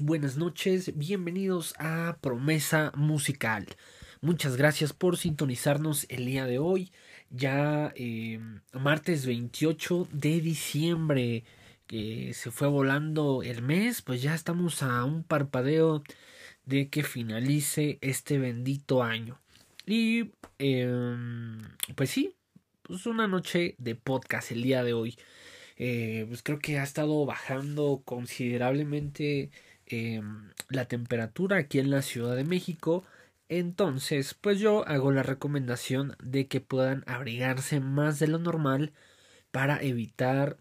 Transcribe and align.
Buenas 0.00 0.36
noches, 0.36 0.96
bienvenidos 0.96 1.74
a 1.78 2.18
Promesa 2.20 2.92
Musical. 2.94 3.66
Muchas 4.20 4.56
gracias 4.56 4.92
por 4.92 5.16
sintonizarnos 5.16 6.06
el 6.08 6.26
día 6.26 6.46
de 6.46 6.58
hoy, 6.58 6.92
ya 7.30 7.92
eh, 7.96 8.38
martes 8.72 9.26
28 9.26 10.08
de 10.12 10.40
diciembre, 10.40 11.44
que 11.88 12.32
se 12.34 12.52
fue 12.52 12.68
volando 12.68 13.42
el 13.42 13.62
mes, 13.62 14.02
pues 14.02 14.22
ya 14.22 14.34
estamos 14.34 14.84
a 14.84 15.04
un 15.04 15.24
parpadeo 15.24 16.04
de 16.64 16.88
que 16.90 17.02
finalice 17.02 17.98
este 18.00 18.38
bendito 18.38 19.02
año. 19.02 19.40
Y 19.84 20.30
em, 20.58 21.60
pues 21.96 22.10
sí, 22.10 22.36
pues 22.82 23.06
una 23.06 23.26
noche 23.26 23.74
de 23.78 23.96
podcast 23.96 24.52
el 24.52 24.62
día 24.62 24.84
de 24.84 24.92
hoy. 24.92 25.16
Eh, 25.76 26.24
pues 26.28 26.42
creo 26.42 26.58
que 26.58 26.78
ha 26.78 26.82
estado 26.82 27.24
bajando 27.24 28.02
considerablemente 28.04 29.50
em, 29.88 30.52
la 30.68 30.86
temperatura 30.86 31.58
aquí 31.58 31.78
en 31.78 31.90
la 31.90 32.02
Ciudad 32.02 32.36
de 32.36 32.44
México. 32.44 33.04
Entonces, 33.48 34.34
pues 34.34 34.60
yo 34.60 34.86
hago 34.88 35.12
la 35.12 35.22
recomendación 35.22 36.16
de 36.22 36.48
que 36.48 36.60
puedan 36.60 37.04
abrigarse 37.06 37.80
más 37.80 38.18
de 38.18 38.28
lo 38.28 38.38
normal 38.38 38.92
para 39.50 39.82
evitar 39.82 40.58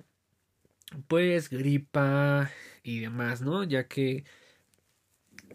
pues 1.08 1.50
gripa 1.50 2.52
y 2.84 3.00
demás, 3.02 3.42
¿no? 3.42 3.64
Ya 3.64 3.88
que 3.88 4.26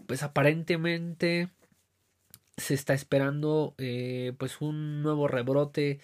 pues 0.07 0.23
aparentemente 0.23 1.49
se 2.57 2.75
está 2.75 2.95
esperando 2.95 3.75
eh, 3.79 4.35
pues 4.39 4.61
un 4.61 5.03
nuevo 5.03 5.29
rebrote 5.29 6.01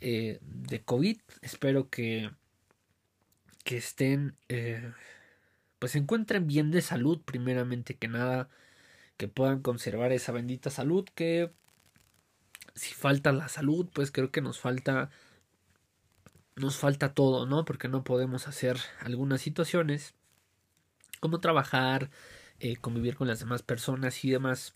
eh, 0.00 0.38
de 0.42 0.82
COVID. 0.82 1.18
Espero 1.42 1.88
que, 1.90 2.30
que 3.64 3.76
estén, 3.76 4.36
eh, 4.48 4.92
pues 5.86 5.92
se 5.92 5.98
encuentren 5.98 6.48
bien 6.48 6.72
de 6.72 6.82
salud, 6.82 7.20
primeramente 7.24 7.96
que 7.96 8.08
nada, 8.08 8.48
que 9.16 9.28
puedan 9.28 9.62
conservar 9.62 10.10
esa 10.10 10.32
bendita 10.32 10.68
salud, 10.68 11.08
que 11.14 11.52
si 12.74 12.92
falta 12.92 13.30
la 13.30 13.48
salud, 13.48 13.88
pues 13.94 14.10
creo 14.10 14.32
que 14.32 14.40
nos 14.40 14.58
falta, 14.58 15.10
nos 16.56 16.76
falta 16.76 17.14
todo, 17.14 17.46
¿no? 17.46 17.64
Porque 17.64 17.86
no 17.86 18.02
podemos 18.02 18.48
hacer 18.48 18.78
algunas 18.98 19.40
situaciones, 19.40 20.14
como 21.20 21.38
trabajar, 21.38 22.10
convivir 22.80 23.14
con 23.14 23.28
las 23.28 23.38
demás 23.38 23.62
personas 23.62 24.24
y 24.24 24.30
demás. 24.30 24.74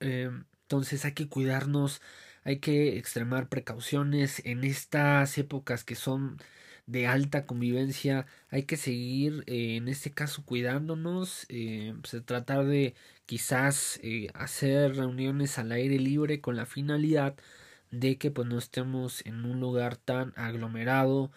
entonces 0.00 1.04
hay 1.04 1.12
que 1.12 1.28
cuidarnos 1.28 2.00
hay 2.44 2.60
que 2.60 2.96
extremar 2.96 3.50
precauciones 3.50 4.40
en 4.46 4.64
estas 4.64 5.36
épocas 5.36 5.84
que 5.84 5.96
son 5.96 6.38
de 6.86 7.06
alta 7.06 7.46
convivencia 7.46 8.26
hay 8.50 8.62
que 8.64 8.76
seguir 8.76 9.42
eh, 9.46 9.76
en 9.76 9.88
este 9.88 10.12
caso 10.12 10.44
cuidándonos 10.44 11.46
eh, 11.48 11.94
pues, 12.00 12.24
tratar 12.24 12.64
de 12.66 12.94
quizás 13.26 13.98
eh, 14.02 14.28
hacer 14.34 14.96
reuniones 14.96 15.58
al 15.58 15.72
aire 15.72 15.98
libre 15.98 16.40
con 16.40 16.56
la 16.56 16.66
finalidad 16.66 17.34
de 17.90 18.18
que 18.18 18.30
pues 18.30 18.48
no 18.48 18.58
estemos 18.58 19.24
en 19.26 19.44
un 19.44 19.60
lugar 19.60 19.96
tan 19.96 20.32
aglomerado 20.36 21.30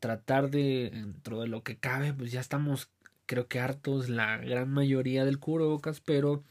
tratar 0.00 0.50
de 0.50 0.90
dentro 0.92 1.40
de 1.40 1.48
lo 1.48 1.62
que 1.64 1.76
cabe 1.78 2.12
pues 2.12 2.30
ya 2.30 2.40
estamos 2.40 2.88
creo 3.26 3.48
que 3.48 3.58
hartos 3.60 4.08
la 4.08 4.36
gran 4.38 4.70
mayoría 4.70 5.24
del 5.24 5.40
cubrebocas 5.40 6.00
pero 6.00 6.44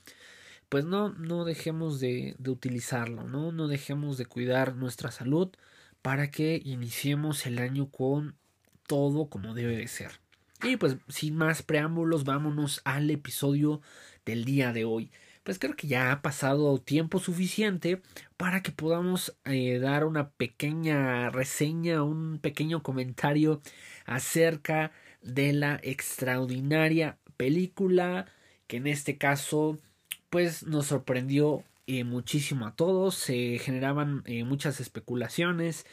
pues 0.69 0.85
no, 0.85 1.09
no 1.09 1.45
dejemos 1.45 1.99
de, 1.99 2.35
de 2.39 2.51
utilizarlo, 2.51 3.23
¿no? 3.23 3.51
No 3.51 3.67
dejemos 3.67 4.17
de 4.17 4.25
cuidar 4.25 4.75
nuestra 4.75 5.11
salud 5.11 5.49
para 6.07 6.31
que 6.31 6.62
iniciemos 6.63 7.45
el 7.47 7.59
año 7.59 7.91
con 7.91 8.38
todo 8.88 9.28
como 9.28 9.53
debe 9.53 9.75
de 9.75 9.90
ser. 9.90 10.22
Y 10.63 10.78
pues 10.78 10.95
sin 11.09 11.35
más 11.35 11.63
preámbulos, 11.63 12.23
vámonos 12.23 12.79
al 12.85 13.12
episodio 13.12 13.81
del 14.25 14.46
día 14.46 14.72
de 14.72 14.85
hoy. 14.85 15.12
Pues 15.44 15.59
creo 15.59 15.75
que 15.75 15.90
ya 15.90 16.13
ha 16.13 16.22
pasado 16.22 16.79
tiempo 16.79 17.19
suficiente 17.19 18.01
para 18.38 18.63
que 18.63 18.72
podamos 18.72 19.35
eh, 19.44 19.79
dar 19.79 20.06
una 20.06 20.29
pequeña 20.29 21.29
reseña, 21.29 22.03
un 22.03 22.40
pequeño 22.40 22.84
comentario 22.84 23.62
acerca 24.06 24.94
de 25.22 25.51
la 25.51 25.78
extraordinaria 25.84 27.17
película 27.35 28.28
que 28.67 28.78
en 28.78 28.88
este 28.88 29.17
caso 29.17 29.78
pues 30.29 30.63
nos 30.63 30.85
sorprendió 30.85 31.66
eh, 31.87 32.03
muchísimo 32.03 32.67
a 32.67 32.75
todos, 32.75 33.15
se 33.15 33.59
generaban 33.59 34.23
eh, 34.25 34.43
muchas 34.43 34.79
especulaciones 34.79 35.85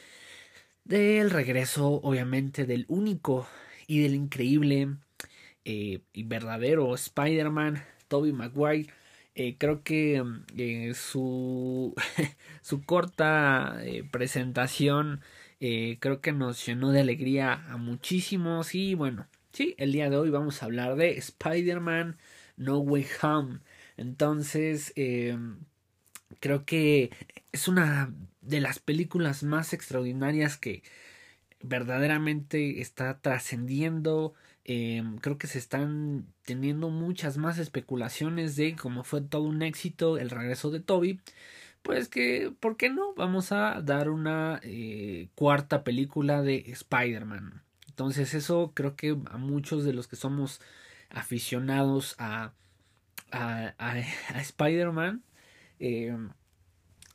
del 0.85 1.31
regreso, 1.31 2.01
obviamente, 2.03 2.67
del 2.67 2.85
único 2.89 3.47
y 3.87 4.03
del 4.03 4.15
increíble 4.15 4.97
eh, 5.65 6.01
y 6.13 6.23
verdadero 6.25 6.95
Spider-Man, 6.95 7.83
Tobey 8.09 8.33
Maguire. 8.33 8.93
creo 9.59 9.83
que 9.83 10.23
su, 10.95 11.95
su 12.63 12.85
corta 12.85 13.81
presentación 14.11 15.21
creo 15.59 16.21
que 16.21 16.33
nos 16.33 16.65
llenó 16.67 16.93
de 16.93 17.01
alegría 17.01 17.65
a 17.71 17.77
muchísimos 17.79 18.75
y 18.75 18.95
bueno, 18.95 19.27
sí, 19.53 19.75
el 19.79 19.93
día 19.93 20.11
de 20.11 20.17
hoy 20.17 20.31
vamos 20.31 20.63
a 20.63 20.67
hablar 20.67 20.97
de 20.97 21.13
Spider-Man 21.19 22.19
No 22.57 22.79
Way 22.79 23.07
Home. 23.23 23.61
Entonces, 23.97 24.93
eh, 24.97 25.37
creo 26.41 26.65
que 26.65 27.11
es 27.53 27.69
una 27.69 28.13
de 28.41 28.61
las 28.61 28.79
películas 28.79 29.43
más 29.43 29.73
extraordinarias 29.73 30.57
que 30.57 30.83
verdaderamente 31.63 32.81
está 32.81 33.21
trascendiendo. 33.21 34.35
Eh, 34.65 35.03
creo 35.21 35.39
que 35.39 35.47
se 35.47 35.59
están 35.59 36.27
teniendo 36.45 36.91
muchas 36.91 37.37
más 37.37 37.59
especulaciones 37.59 38.57
de 38.57 38.77
cómo 38.77 39.05
fue 39.05 39.21
todo 39.23 39.43
un 39.43 39.63
éxito 39.63 40.19
el 40.19 40.31
regreso 40.31 40.71
de 40.71 40.81
Toby. 40.81 41.21
Pues 41.83 42.09
que, 42.09 42.53
¿por 42.61 42.77
qué 42.77 42.91
no? 42.91 43.15
Vamos 43.15 43.53
a 43.53 43.83
dar 43.83 44.09
una 44.11 44.61
eh, 44.63 45.29
cuarta 45.35 45.85
película 45.85 46.43
de 46.43 46.65
Spider-Man. 46.69 47.63
Entonces 47.89 48.35
eso 48.35 48.73
creo 48.75 48.97
que 48.97 49.17
a 49.31 49.39
muchos 49.39 49.85
de 49.85 49.93
los 49.93 50.09
que 50.09 50.17
somos 50.17 50.61
aficionados 51.11 52.17
a 52.19 52.55
a, 53.35 53.99
Spider-Man. 54.41 55.23
Eh, 55.87 56.17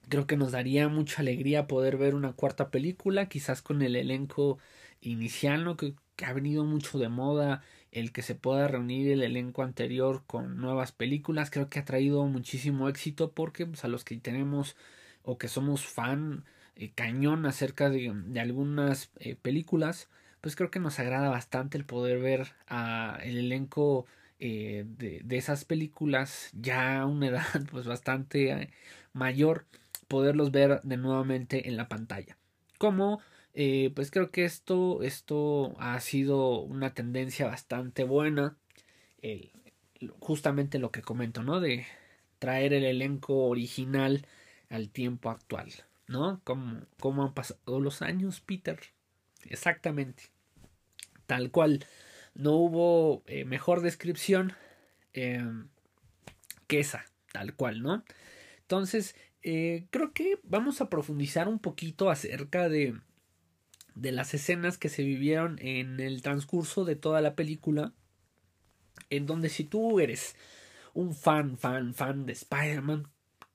creo 0.09 0.28
que 0.28 0.38
nos 0.38 0.52
daría 0.52 0.90
mucha 0.90 1.22
alegría 1.22 1.68
poder 1.68 1.97
ver 1.97 2.13
una 2.16 2.34
cuarta 2.34 2.69
película, 2.69 3.28
quizás 3.28 3.63
con 3.63 3.81
el 3.81 3.96
elenco 3.96 4.59
inicial, 5.02 5.63
¿no? 5.63 5.75
que, 5.78 5.96
ha 6.24 6.34
venido 6.34 6.66
mucho 6.66 7.00
de 7.00 7.09
moda 7.09 7.63
el 7.91 8.12
que 8.12 8.22
se 8.22 8.35
pueda 8.35 8.68
reunir 8.68 9.09
el 9.12 9.24
elenco 9.24 9.63
anterior 9.63 10.24
con 10.28 10.58
nuevas 10.58 10.91
películas. 10.91 11.50
Creo 11.50 11.69
que 11.69 11.79
ha 11.79 11.85
traído 11.85 12.25
muchísimo 12.25 12.90
éxito 12.90 13.31
porque 13.31 13.66
pues, 13.66 13.84
a 13.85 13.88
los 13.88 14.03
que 14.03 14.18
tenemos 14.18 14.75
o 15.24 15.38
que 15.40 15.47
somos 15.47 15.85
fan 15.85 16.46
eh, 16.75 16.91
cañón 16.94 17.46
acerca 17.47 17.90
de, 17.90 18.13
de 18.13 18.40
algunas 18.40 19.12
eh, 19.19 19.35
películas, 19.35 20.09
pues 20.41 20.56
creo 20.56 20.72
que 20.72 20.79
nos 20.79 21.00
agrada 21.00 21.29
bastante 21.29 21.78
el 21.78 21.85
poder 21.85 22.19
ver 22.19 22.53
a 22.68 23.19
el 23.24 23.38
elenco 23.38 24.06
eh, 24.40 24.86
de, 24.88 25.22
de, 25.24 25.38
esas 25.38 25.66
películas 25.66 26.50
ya 26.53 27.02
a 27.02 27.06
una 27.06 27.28
edad 27.30 27.44
pues 27.72 27.86
bastante 27.86 28.52
eh, 28.52 28.70
mayor 29.14 29.66
poderlos 30.08 30.52
ver 30.52 30.82
de 30.84 30.97
nuevamente 30.97 31.68
en 31.68 31.78
la 31.78 31.88
pantalla. 31.88 32.38
Como 32.78 33.20
eh, 33.53 33.91
pues 33.96 34.12
creo 34.12 34.32
que 34.32 34.46
esto 34.46 35.03
esto 35.03 35.76
ha 35.80 36.00
sido 36.00 36.62
una 36.62 36.94
tendencia 36.94 37.47
bastante 37.47 38.03
buena 38.03 38.58
justamente 40.20 40.80
lo 40.80 40.92
que 40.92 41.02
comento 41.02 41.44
no 41.44 41.59
de 41.59 41.85
traer 42.40 42.74
el 42.74 42.85
elenco 42.85 43.47
original 43.47 44.26
al 44.70 44.90
tiempo 44.90 45.30
actual 45.30 45.74
no 46.08 46.42
como 46.46 47.24
han 47.24 47.34
pasado 47.34 47.80
los 47.80 48.02
años 48.02 48.40
Peter. 48.40 48.80
Exactamente. 49.46 50.24
Tal 51.26 51.52
cual 51.52 51.85
no 52.40 52.53
hubo 52.53 53.22
eh, 53.28 53.44
mejor 53.44 53.82
descripción 53.82 54.53
em, 55.12 55.68
que 56.68 56.80
esa, 56.80 57.06
tal 57.34 57.53
cual, 57.53 57.82
¿no? 57.82 58.06
Entonces, 58.62 59.16
eh, 59.44 59.88
creo 59.90 60.14
que 60.14 60.40
vamos 60.44 60.80
a 60.80 60.90
profundizar 60.90 61.50
un 61.50 61.59
poquito 61.59 62.09
acerca 62.09 62.70
de, 62.70 62.97
de 63.94 64.12
las 64.14 64.34
escenas 64.34 64.78
que 64.78 64.88
se 64.88 65.03
vivieron 65.03 65.59
en 65.59 66.00
el 66.00 66.22
transcurso 66.22 66.86
de 66.86 66.96
toda 66.96 67.20
la 67.20 67.36
película, 67.36 67.91
en 69.09 69.26
donde 69.26 69.50
si 69.50 69.66
tú 69.66 70.00
eres 70.00 70.38
un 70.94 71.14
fan, 71.14 71.58
fan, 71.58 71.94
fan 71.94 72.26
de 72.26 72.34
Spider-Man, 72.34 73.09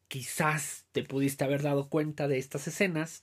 quizás 0.08 0.84
te 0.92 1.04
pudiste 1.04 1.42
haber 1.44 1.62
dado 1.62 1.88
cuenta 1.88 2.28
de 2.28 2.36
estas 2.36 2.68
escenas, 2.68 3.22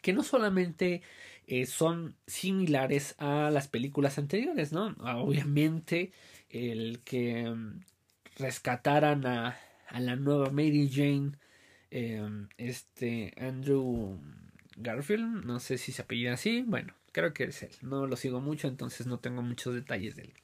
que 0.00 0.12
no 0.12 0.24
solamente 0.24 1.02
eh, 1.46 1.66
son 1.66 2.16
similares 2.26 3.14
a 3.18 3.50
las 3.50 3.68
películas 3.68 4.18
anteriores, 4.18 4.72
¿no? 4.72 4.96
Obviamente 5.00 6.12
el 6.50 7.00
que 7.04 7.48
mm, 7.48 7.80
rescataran 8.38 9.26
a, 9.26 9.56
a, 9.88 10.00
la 10.00 10.16
nueva 10.16 10.50
Mary 10.50 10.90
Jane, 10.92 11.32
em, 11.90 12.48
este 12.58 13.32
Andrew 13.38 14.18
Garfield, 14.76 15.44
no 15.44 15.60
sé 15.60 15.78
si 15.78 15.92
se 15.92 16.02
apellida 16.02 16.34
así, 16.34 16.62
bueno, 16.66 16.94
creo 17.12 17.32
que 17.32 17.44
es 17.44 17.62
él. 17.62 17.70
No 17.82 18.06
lo 18.06 18.16
sigo 18.16 18.40
mucho, 18.40 18.68
entonces 18.68 19.06
no 19.06 19.18
tengo 19.20 19.42
muchos 19.42 19.74
detalles 19.74 20.16
de 20.16 20.24
él. 20.24 20.34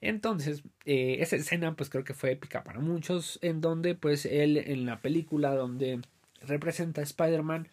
Entonces, 0.00 0.62
eh, 0.84 1.16
esa 1.20 1.36
escena 1.36 1.74
pues 1.74 1.90
creo 1.90 2.04
que 2.04 2.14
fue 2.14 2.32
épica 2.32 2.62
para 2.64 2.80
muchos, 2.80 3.38
en 3.42 3.60
donde 3.60 3.94
pues 3.94 4.26
él 4.26 4.58
en 4.58 4.86
la 4.86 5.00
película 5.00 5.54
donde 5.54 6.00
representa 6.42 7.00
a 7.00 7.04
Spider-Man 7.04 7.68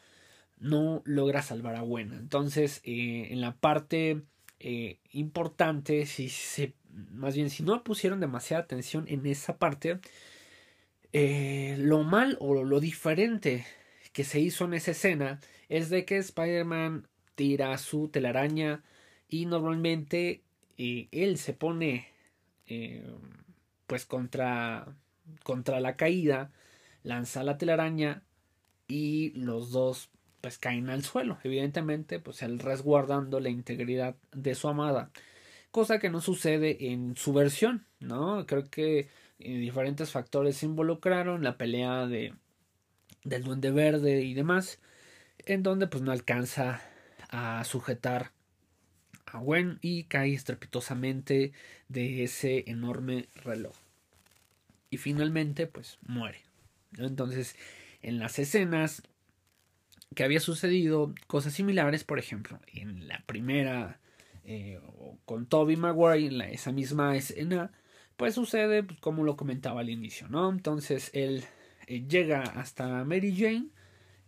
no 0.63 1.01
logra 1.05 1.41
salvar 1.41 1.75
a 1.75 1.81
Gwen. 1.81 2.13
Entonces, 2.13 2.81
eh, 2.83 3.27
en 3.31 3.41
la 3.41 3.55
parte 3.55 4.23
eh, 4.59 4.99
importante, 5.11 6.05
si 6.05 6.29
se, 6.29 6.73
más 7.11 7.35
bien 7.35 7.49
si 7.49 7.63
no 7.63 7.83
pusieron 7.83 8.19
demasiada 8.19 8.63
atención 8.63 9.05
en 9.07 9.25
esa 9.25 9.57
parte, 9.57 9.99
lo 11.13 12.03
mal 12.03 12.37
o 12.39 12.63
lo 12.63 12.79
diferente 12.79 13.67
que 14.13 14.23
se 14.23 14.39
hizo 14.39 14.65
en 14.65 14.73
esa 14.73 14.91
escena 14.91 15.39
es 15.69 15.91
de 15.91 16.05
que 16.05 16.17
Spider-Man 16.17 17.07
tira 17.35 17.77
su 17.77 18.07
telaraña 18.07 18.83
y 19.27 19.45
normalmente 19.45 20.41
él 20.77 21.37
se 21.37 21.53
pone 21.53 22.07
eh, 22.67 23.05
pues 23.87 24.05
contra, 24.05 24.95
contra 25.43 25.79
la 25.79 25.95
caída, 25.95 26.51
lanza 27.03 27.43
la 27.43 27.57
telaraña 27.57 28.23
y 28.87 29.31
los 29.31 29.71
dos 29.71 30.09
pues 30.43 30.57
caen 30.57 30.89
al 30.89 31.05
suelo. 31.05 31.39
Evidentemente, 31.45 32.19
pues 32.19 32.41
él 32.41 32.59
resguardando 32.59 33.39
la 33.39 33.47
integridad 33.47 34.17
de 34.33 34.55
su 34.55 34.67
amada. 34.67 35.09
Cosa 35.71 35.99
que 35.99 36.09
no 36.09 36.19
sucede 36.19 36.91
en 36.91 37.15
su 37.15 37.31
versión, 37.31 37.85
¿no? 38.01 38.45
Creo 38.45 38.69
que 38.69 39.07
eh, 39.39 39.57
diferentes 39.57 40.11
factores 40.11 40.57
se 40.57 40.65
involucraron, 40.65 41.45
la 41.45 41.57
pelea 41.57 42.07
de 42.07 42.33
del 43.23 43.43
duende 43.43 43.71
verde 43.71 44.23
y 44.23 44.33
demás, 44.33 44.81
en 45.45 45.63
donde 45.63 45.87
pues 45.87 46.03
no 46.03 46.11
alcanza 46.11 46.81
a 47.29 47.63
sujetar 47.63 48.33
a 49.25 49.39
Gwen 49.39 49.79
y 49.81 50.03
cae 50.03 50.33
estrepitosamente 50.33 51.53
de 51.87 52.25
ese 52.25 52.65
enorme 52.67 53.29
reloj. 53.35 53.77
Y 54.89 54.97
finalmente, 54.97 55.67
pues 55.67 55.99
muere. 56.01 56.41
Entonces, 56.97 57.55
en 58.01 58.19
las 58.19 58.39
escenas 58.39 59.03
que 60.13 60.23
había 60.23 60.39
sucedido 60.39 61.13
cosas 61.27 61.53
similares, 61.53 62.03
por 62.03 62.19
ejemplo, 62.19 62.59
en 62.67 63.07
la 63.07 63.23
primera 63.25 63.99
eh, 64.45 64.79
con 65.25 65.45
Toby 65.45 65.77
Maguire, 65.77 66.27
en 66.27 66.41
esa 66.41 66.71
misma 66.71 67.15
escena, 67.15 67.71
pues 68.17 68.35
sucede 68.35 68.83
pues, 68.83 68.99
como 68.99 69.23
lo 69.23 69.37
comentaba 69.37 69.81
al 69.81 69.89
inicio, 69.89 70.27
¿no? 70.27 70.49
Entonces 70.49 71.11
él 71.13 71.45
eh, 71.87 72.05
llega 72.07 72.41
hasta 72.41 73.03
Mary 73.05 73.35
Jane, 73.35 73.67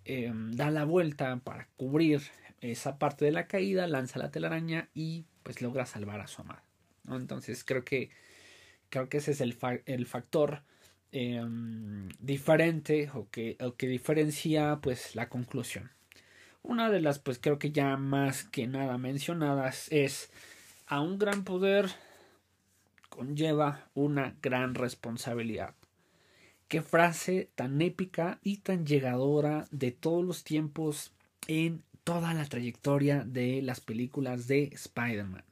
eh, 0.06 0.32
da 0.34 0.72
la 0.72 0.86
vuelta 0.86 1.38
para 1.38 1.68
cubrir 1.76 2.22
esa 2.62 2.98
parte 2.98 3.26
de 3.26 3.32
la 3.32 3.48
caída, 3.48 3.88
lanza 3.88 4.20
la 4.20 4.32
telaraña 4.32 4.90
y 4.94 5.26
pues 5.44 5.62
logra 5.62 5.86
salvar 5.86 6.22
a 6.22 6.28
su 6.28 6.42
amada. 6.42 6.64
Entonces 7.10 7.64
creo 7.64 7.84
que 7.84 8.10
creo 8.90 9.10
que 9.10 9.18
ese 9.18 9.32
es 9.32 9.42
el, 9.42 9.58
el 9.86 10.06
factor 10.06 10.64
em, 11.15 12.09
diferente 12.19 13.09
o 13.13 13.29
que, 13.31 13.57
que 13.77 13.88
diferencia 13.88 14.79
pues 14.81 15.15
la 15.15 15.29
conclusión. 15.29 15.91
Una 16.62 16.89
de 16.89 17.00
las 17.00 17.19
pues 17.19 17.39
creo 17.39 17.57
que 17.57 17.71
ya 17.71 17.95
más 17.95 18.44
que 18.44 18.67
nada 18.67 18.97
mencionadas 18.97 19.88
es 19.91 20.29
a 20.88 21.00
un 21.00 21.17
gran 21.17 21.45
poder 21.45 21.89
conlleva 23.07 23.88
una 23.94 24.35
gran 24.41 24.75
responsabilidad. 24.75 25.73
Qué 26.67 26.81
frase 26.81 27.50
tan 27.56 27.81
épica 27.81 28.39
y 28.44 28.57
tan 28.57 28.85
llegadora 28.85 29.67
de 29.71 29.91
todos 29.91 30.25
los 30.25 30.44
tiempos 30.44 31.13
en 31.47 31.81
toda 32.03 32.33
la 32.33 32.44
trayectoria 32.45 33.23
de 33.23 33.62
las 33.62 33.79
películas 33.79 34.47
de 34.47 34.69
Spider-Man. 34.73 35.45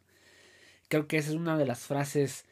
Creo 0.89 1.07
que 1.07 1.17
esa 1.17 1.29
es 1.29 1.35
una 1.35 1.57
de 1.57 1.65
las 1.65 1.85
frases 1.87 2.45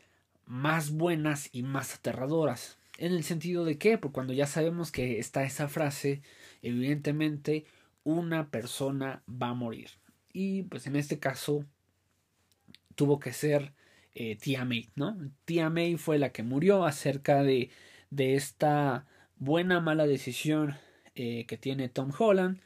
más 0.46 0.92
buenas 0.92 1.50
y 1.52 1.64
más 1.64 1.96
aterradoras. 1.96 2.78
En 3.02 3.14
el 3.14 3.24
sentido 3.24 3.66
de 3.66 3.80
que, 3.80 3.98
porque 3.98 4.14
cuando 4.14 4.32
ya 4.32 4.46
sabemos 4.46 4.92
que 4.92 5.18
está 5.18 5.44
esa 5.44 5.68
frase, 5.68 6.22
evidentemente 6.62 7.66
una 8.04 8.52
persona 8.52 9.24
va 9.28 9.50
a 9.50 9.54
morir. 9.56 9.90
Y 10.32 10.62
pues 10.64 10.86
en 10.86 10.96
este 10.96 11.18
caso 11.18 11.66
tuvo 12.94 13.20
que 13.20 13.34
ser 13.34 13.74
eh, 14.14 14.36
Tia 14.36 14.66
May, 14.66 14.92
¿no? 14.96 15.18
Tia 15.46 15.72
May 15.72 15.98
fue 15.98 16.20
la 16.20 16.32
que 16.32 16.44
murió 16.44 16.86
acerca 16.86 17.42
de, 17.42 17.72
de 18.12 18.36
esta 18.36 19.08
buena 19.38 19.80
mala 19.80 20.06
decisión 20.06 20.76
eh, 21.16 21.48
que 21.48 21.58
tiene 21.58 21.90
Tom 21.90 22.12
Holland 22.16 22.60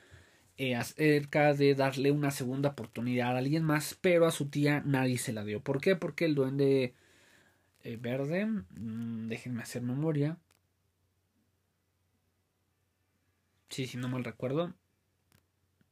eh, 0.57 0.75
acerca 0.75 1.53
de 1.53 1.75
darle 1.75 2.11
una 2.11 2.31
segunda 2.31 2.71
oportunidad 2.71 3.35
a 3.35 3.37
alguien 3.37 3.63
más, 3.63 3.97
pero 4.01 4.25
a 4.25 4.31
su 4.31 4.49
tía 4.49 4.83
nadie 4.85 5.17
se 5.17 5.31
la 5.31 5.45
dio. 5.45 5.61
¿Por 5.61 5.79
qué? 5.79 5.95
Porque 5.95 6.25
el 6.25 6.35
duende 6.35 6.93
eh, 7.85 7.97
verde, 7.97 8.45
mm, 8.45 9.27
déjenme 9.27 9.61
hacer 9.61 9.81
memoria. 9.83 10.37
Sí, 13.69 13.85
si 13.87 13.97
no 13.97 14.09
mal 14.09 14.23
recuerdo. 14.23 14.73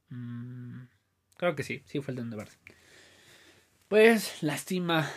Mm, 0.08 0.84
creo 1.36 1.54
que 1.54 1.62
sí, 1.62 1.82
sí 1.86 2.00
fue 2.00 2.12
el 2.12 2.16
duende 2.16 2.36
verde. 2.36 2.56
Pues 3.88 4.42
lastima, 4.42 5.08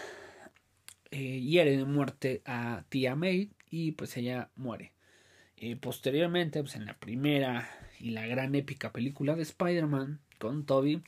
eh, 1.12 1.40
hiere 1.42 1.78
de 1.78 1.86
muerte 1.86 2.42
a 2.46 2.86
tía 2.90 3.16
May 3.16 3.52
y 3.70 3.94
pues 3.94 4.16
ella 4.18 4.52
muere. 4.56 4.94
posteriormente, 5.82 6.62
pues 6.62 6.76
en 6.76 6.86
la 6.86 7.00
primera 7.00 7.68
y 8.00 8.12
la 8.12 8.28
gran 8.28 8.54
épica 8.56 8.92
película 8.94 9.36
de 9.36 9.42
Spider-Man 9.42 10.22
con 10.40 10.66
Toby, 10.66 11.02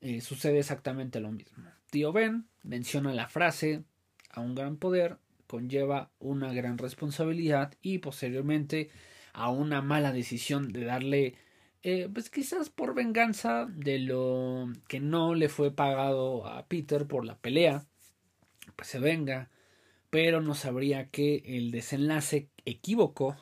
eh, 0.00 0.20
sucede 0.20 0.58
exactamente 0.58 1.20
lo 1.20 1.32
mismo. 1.32 1.64
Tío 1.90 2.12
Ben 2.12 2.48
menciona 2.62 3.14
la 3.14 3.28
frase, 3.28 3.84
a 4.36 4.40
un 4.40 4.54
gran 4.54 4.76
poder 4.76 5.18
conlleva 5.46 6.10
una 6.18 6.52
gran 6.52 6.78
responsabilidad 6.78 7.74
y 7.82 7.98
posteriormente 7.98 8.90
a 9.32 9.50
una 9.50 9.82
mala 9.82 10.12
decisión 10.12 10.72
de 10.72 10.84
darle, 10.84 11.34
eh, 11.82 12.08
pues 12.12 12.30
quizás 12.30 12.70
por 12.70 12.94
venganza 12.94 13.66
de 13.66 13.98
lo 13.98 14.68
que 14.88 15.00
no 15.00 15.34
le 15.34 15.48
fue 15.48 15.70
pagado 15.70 16.46
a 16.46 16.66
Peter 16.66 17.06
por 17.06 17.24
la 17.24 17.38
pelea, 17.38 17.84
pues 18.76 18.88
se 18.88 18.98
venga, 18.98 19.50
pero 20.10 20.40
no 20.40 20.54
sabría 20.54 21.08
que 21.10 21.42
el 21.44 21.70
desenlace 21.70 22.48
equivocó 22.64 23.36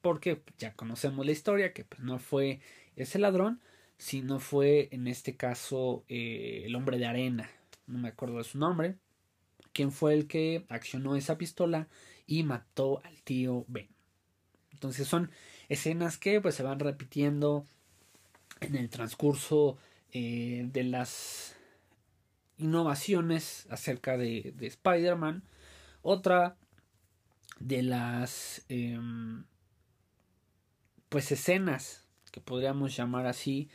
porque 0.00 0.42
ya 0.58 0.74
conocemos 0.74 1.26
la 1.26 1.32
historia, 1.32 1.72
que 1.72 1.84
pues, 1.84 2.00
no 2.00 2.18
fue 2.18 2.60
ese 2.96 3.18
ladrón, 3.18 3.60
sino 3.96 4.38
fue 4.38 4.88
en 4.92 5.08
este 5.08 5.36
caso 5.36 6.04
eh, 6.08 6.62
el 6.64 6.74
hombre 6.76 6.98
de 6.98 7.06
arena, 7.06 7.50
no 7.86 7.98
me 7.98 8.08
acuerdo 8.08 8.38
de 8.38 8.44
su 8.44 8.58
nombre, 8.58 8.96
quien 9.78 9.92
fue 9.92 10.12
el 10.12 10.26
que 10.26 10.66
accionó 10.70 11.14
esa 11.14 11.38
pistola 11.38 11.86
y 12.26 12.42
mató 12.42 13.00
al 13.04 13.22
tío 13.22 13.64
Ben. 13.68 13.86
Entonces 14.72 15.06
son 15.06 15.30
escenas 15.68 16.18
que 16.18 16.40
pues 16.40 16.56
se 16.56 16.64
van 16.64 16.80
repitiendo 16.80 17.64
en 18.58 18.74
el 18.74 18.90
transcurso 18.90 19.78
eh, 20.10 20.68
de 20.72 20.82
las 20.82 21.54
innovaciones 22.56 23.68
acerca 23.70 24.16
de, 24.16 24.52
de 24.56 24.66
Spider-Man. 24.66 25.44
Otra 26.02 26.56
de 27.60 27.84
las 27.84 28.64
em, 28.68 29.44
pues 31.08 31.30
escenas 31.30 32.04
que 32.32 32.40
podríamos 32.40 32.96
llamar 32.96 33.26
así 33.26 33.68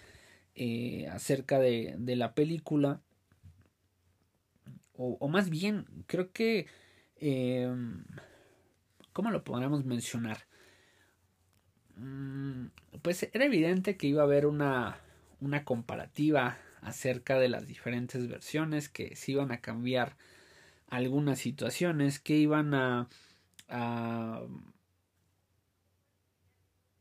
eh, 0.56 1.08
acerca 1.08 1.60
de, 1.60 1.96
de, 1.98 2.18
la 2.18 2.34
película 2.34 3.00
o, 4.96 5.28
más 5.28 5.50
bien 5.50 5.86
creo 6.08 6.32
que 6.32 6.68
eh, 7.18 7.74
cómo 9.12 9.32
lo 9.32 9.44
podríamos 9.44 9.86
mencionar 9.86 10.46
mm, 11.96 12.66
pues 13.02 13.28
era 13.34 13.46
evidente 13.46 13.98
que 13.98 14.08
iba 14.08 14.22
a 14.22 14.26
haber 14.26 14.46
una 14.46 14.98
una 15.40 15.66
comparativa 15.66 16.58
acerca 16.82 17.38
de 17.40 17.50
las 17.50 17.68
diferentes 17.68 18.28
versiones 18.28 18.90
que 18.90 19.16
se 19.16 19.34
iban 19.34 19.52
a 19.52 19.62
cambiar 19.62 20.16
algunas 20.88 21.40
situaciones 21.40 22.20
que 22.20 22.36
iban 22.36 22.74
a, 22.74 23.10
a 23.70 24.42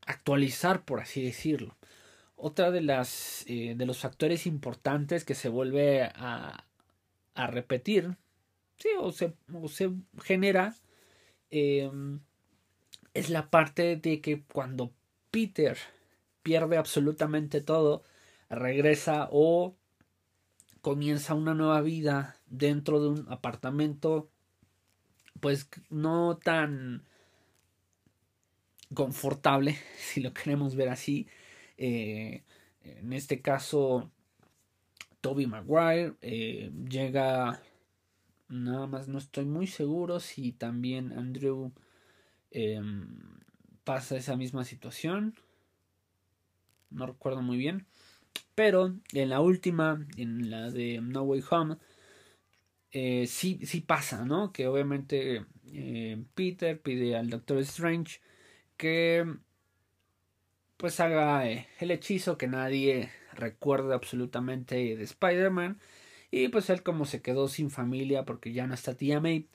actualizar, 0.05 0.83
por 0.83 1.01
así 1.01 1.23
decirlo. 1.23 1.77
Otra 2.35 2.71
de 2.71 2.81
las 2.81 3.45
eh, 3.47 3.75
de 3.77 3.85
los 3.85 3.99
factores 3.99 4.45
importantes 4.47 5.23
que 5.23 5.35
se 5.35 5.49
vuelve 5.49 6.03
a, 6.03 6.65
a 7.35 7.47
repetir, 7.47 8.17
sí, 8.77 8.89
o 8.99 9.11
se, 9.11 9.33
se 9.69 9.91
genera, 10.23 10.75
em, 11.49 12.19
es 13.13 13.29
la 13.29 13.49
parte 13.49 13.95
de 13.97 14.21
que 14.21 14.43
cuando 14.43 14.93
Peter 15.31 15.77
pierde 16.43 16.77
absolutamente 16.77 17.61
todo, 17.61 18.03
regresa 18.49 19.29
o 19.31 19.75
comienza 20.81 21.33
una 21.33 21.53
nueva 21.53 21.81
vida 21.81 22.37
dentro 22.47 23.01
de 23.01 23.07
un 23.09 23.31
apartamento, 23.31 24.29
pues 25.39 25.69
no 25.89 26.37
tan 26.37 27.03
confortable, 28.93 29.77
si 29.97 30.21
lo 30.21 30.33
queremos 30.33 30.75
ver 30.75 30.89
así. 30.89 31.27
Eh, 31.77 32.43
en 32.83 33.13
este 33.13 33.41
caso, 33.41 34.11
Toby 35.23 35.47
Maguire 35.47 36.15
eh, 36.21 36.69
llega 36.89 37.61
nada 38.49 38.87
más 38.87 39.07
no 39.07 39.17
estoy 39.17 39.45
muy 39.45 39.67
seguro 39.67 40.19
si 40.19 40.51
también 40.51 41.13
Andrew 41.13 41.71
em, 42.51 43.07
pasa 43.85 44.17
esa 44.17 44.35
misma 44.35 44.65
situación 44.65 45.33
no 46.89 47.05
recuerdo 47.05 47.41
muy 47.41 47.55
bien 47.55 47.85
pero 48.53 48.93
en 49.13 49.29
la 49.29 49.39
última 49.39 50.05
en 50.17 50.51
la 50.51 50.69
de 50.69 50.99
No 50.99 51.21
Way 51.21 51.43
Home 51.51 51.77
eh, 52.91 53.25
sí, 53.25 53.59
sí 53.65 53.81
pasa, 53.81 54.23
¿no? 54.25 54.51
Que 54.53 54.67
obviamente 54.67 55.45
eh, 55.65 56.21
Peter 56.35 56.79
pide 56.79 57.15
al 57.15 57.29
Doctor 57.29 57.59
Strange 57.59 58.19
que 58.75 59.25
pues 60.77 60.99
haga 60.99 61.47
el 61.47 61.91
hechizo 61.91 62.37
que 62.37 62.47
nadie 62.47 63.09
recuerde 63.35 63.93
absolutamente 63.93 64.75
de 64.75 65.03
Spider-Man. 65.03 65.79
Y 66.31 66.47
pues 66.49 66.69
él 66.69 66.83
como 66.83 67.05
se 67.05 67.21
quedó 67.21 67.47
sin 67.47 67.69
familia 67.69 68.25
porque 68.25 68.53
ya 68.53 68.67
no 68.67 68.73
está 68.73 68.95
tía 68.95 69.19
May, 69.19 69.47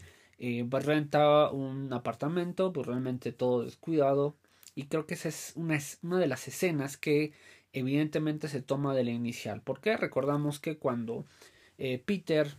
pues 0.71 0.87
renta 0.87 1.51
un 1.51 1.93
apartamento, 1.93 2.73
pues 2.73 2.87
realmente 2.87 3.33
todo 3.33 3.65
descuidado. 3.65 4.37
Y 4.75 4.85
creo 4.87 5.07
que 5.07 5.15
esa 5.15 5.29
es 5.29 5.55
una, 5.57 5.79
de 6.19 6.27
las 6.29 6.47
escenas 6.47 6.97
que 6.97 7.33
evidentemente 7.73 8.49
se 8.49 8.63
toma 8.63 8.95
de 8.95 9.05
la 9.05 9.11
inicial. 9.11 9.63
Porque 9.63 9.97
recordamos 9.97 10.61
que 10.61 10.79
cuando 10.79 11.27
Peter 12.05 12.57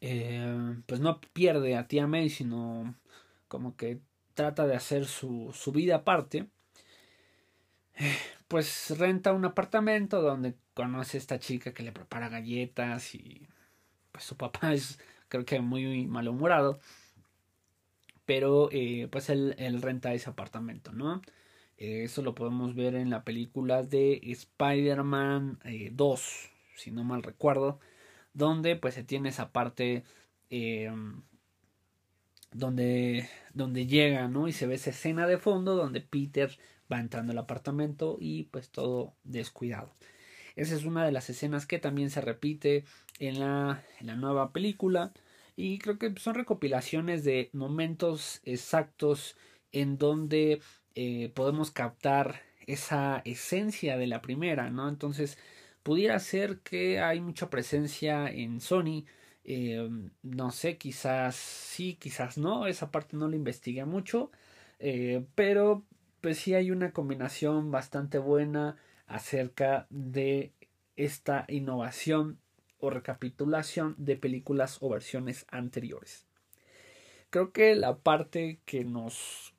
eh, 0.00 0.76
pues 0.86 1.00
no 1.00 1.20
pierde 1.32 1.76
a 1.76 1.86
tía 1.88 2.06
May, 2.06 2.30
sino 2.30 2.94
como 3.48 3.76
que 3.76 4.00
trata 4.34 4.66
de 4.66 4.76
hacer 4.76 5.06
su, 5.06 5.52
su 5.54 5.72
vida 5.72 5.96
aparte. 5.96 6.48
Eh, 7.96 8.16
pues 8.50 8.98
renta 8.98 9.32
un 9.32 9.44
apartamento 9.44 10.20
donde 10.20 10.56
conoce 10.74 11.16
a 11.16 11.20
esta 11.20 11.38
chica 11.38 11.72
que 11.72 11.84
le 11.84 11.92
prepara 11.92 12.28
galletas 12.28 13.14
y 13.14 13.46
pues 14.10 14.24
su 14.24 14.36
papá 14.36 14.74
es 14.74 14.98
creo 15.28 15.44
que 15.44 15.60
muy 15.60 16.06
malhumorado. 16.06 16.80
Pero 18.26 18.68
eh, 18.72 19.08
pues 19.10 19.30
él, 19.30 19.54
renta 19.80 20.12
ese 20.14 20.30
apartamento, 20.30 20.92
¿no? 20.92 21.22
eso 21.76 22.22
lo 22.22 22.34
podemos 22.34 22.74
ver 22.74 22.94
en 22.94 23.08
la 23.08 23.24
película 23.24 23.82
de 23.82 24.20
Spider-Man 24.22 25.60
2, 25.92 26.50
si 26.76 26.90
no 26.90 27.04
mal 27.04 27.22
recuerdo 27.22 27.80
donde 28.32 28.76
pues 28.76 28.94
se 28.94 29.04
tiene 29.04 29.30
esa 29.30 29.52
parte 29.52 30.04
eh, 30.50 30.92
donde, 32.52 33.28
donde 33.54 33.86
llega, 33.86 34.28
¿no? 34.28 34.48
Y 34.48 34.52
se 34.52 34.66
ve 34.66 34.74
esa 34.74 34.90
escena 34.90 35.26
de 35.26 35.38
fondo 35.38 35.76
donde 35.76 36.00
Peter 36.00 36.56
va 36.90 37.00
entrando 37.00 37.32
al 37.32 37.38
apartamento 37.38 38.16
y 38.20 38.44
pues 38.44 38.70
todo 38.70 39.14
descuidado. 39.24 39.94
Esa 40.56 40.74
es 40.74 40.84
una 40.84 41.04
de 41.04 41.12
las 41.12 41.30
escenas 41.30 41.66
que 41.66 41.78
también 41.78 42.10
se 42.10 42.20
repite 42.20 42.84
en 43.18 43.40
la, 43.40 43.82
nueva 44.16 44.52
película 44.52 45.12
y 45.56 45.78
creo 45.78 45.98
que 45.98 46.14
son 46.18 46.34
recopilaciones 46.34 47.24
de 47.24 47.50
momentos 47.52 48.40
exactos 48.44 49.36
en 49.72 49.98
donde 49.98 50.60
eh, 50.94 51.30
podemos 51.34 51.70
captar 51.70 52.42
esa 52.66 53.22
esencia 53.24 53.96
de 53.96 54.06
la 54.06 54.22
primera, 54.22 54.70
¿no? 54.70 54.88
Entonces 54.88 55.38
pudiera 55.82 56.18
ser 56.18 56.60
que 56.60 57.00
hay 57.00 57.20
mucha 57.20 57.50
presencia 57.50 58.28
en 58.30 58.60
Sony. 58.60 59.04
Eh, 59.44 59.88
no 60.22 60.50
sé, 60.50 60.76
quizás 60.78 61.36
sí, 61.36 61.94
quizás 61.94 62.38
no. 62.38 62.66
Esa 62.66 62.90
parte 62.90 63.16
no 63.16 63.28
la 63.28 63.36
investigué 63.36 63.84
mucho. 63.84 64.30
Eh, 64.78 65.24
pero 65.34 65.84
pues 66.20 66.38
sí 66.38 66.54
hay 66.54 66.70
una 66.70 66.92
combinación 66.92 67.70
bastante 67.70 68.18
buena 68.18 68.76
acerca 69.06 69.86
de 69.90 70.52
esta 70.96 71.44
innovación 71.48 72.38
o 72.78 72.90
recapitulación 72.90 73.94
de 73.98 74.16
películas 74.16 74.78
o 74.80 74.88
versiones 74.88 75.46
anteriores. 75.50 76.26
Creo 77.30 77.52
que 77.52 77.74
la 77.74 77.98
parte 77.98 78.60
que 78.64 78.84
nos 78.84 79.54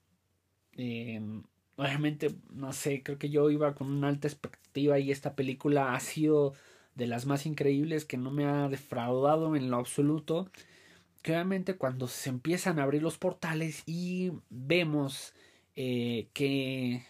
eh, 0.73 1.21
obviamente, 1.81 2.35
no 2.51 2.73
sé, 2.73 3.01
creo 3.03 3.17
que 3.17 3.29
yo 3.29 3.49
iba 3.49 3.73
con 3.75 3.91
una 3.91 4.07
alta 4.07 4.27
expectativa 4.27 4.99
y 4.99 5.11
esta 5.11 5.35
película 5.35 5.93
ha 5.93 5.99
sido 5.99 6.53
de 6.95 7.07
las 7.07 7.25
más 7.25 7.45
increíbles 7.45 8.05
que 8.05 8.17
no 8.17 8.31
me 8.31 8.45
ha 8.45 8.69
defraudado 8.69 9.55
en 9.55 9.71
lo 9.71 9.77
absoluto. 9.77 10.49
Que 11.23 11.33
obviamente 11.33 11.75
cuando 11.75 12.07
se 12.07 12.29
empiezan 12.29 12.79
a 12.79 12.83
abrir 12.83 13.01
los 13.01 13.17
portales 13.17 13.83
y 13.85 14.31
vemos 14.49 15.33
eh, 15.75 16.27
que, 16.33 17.03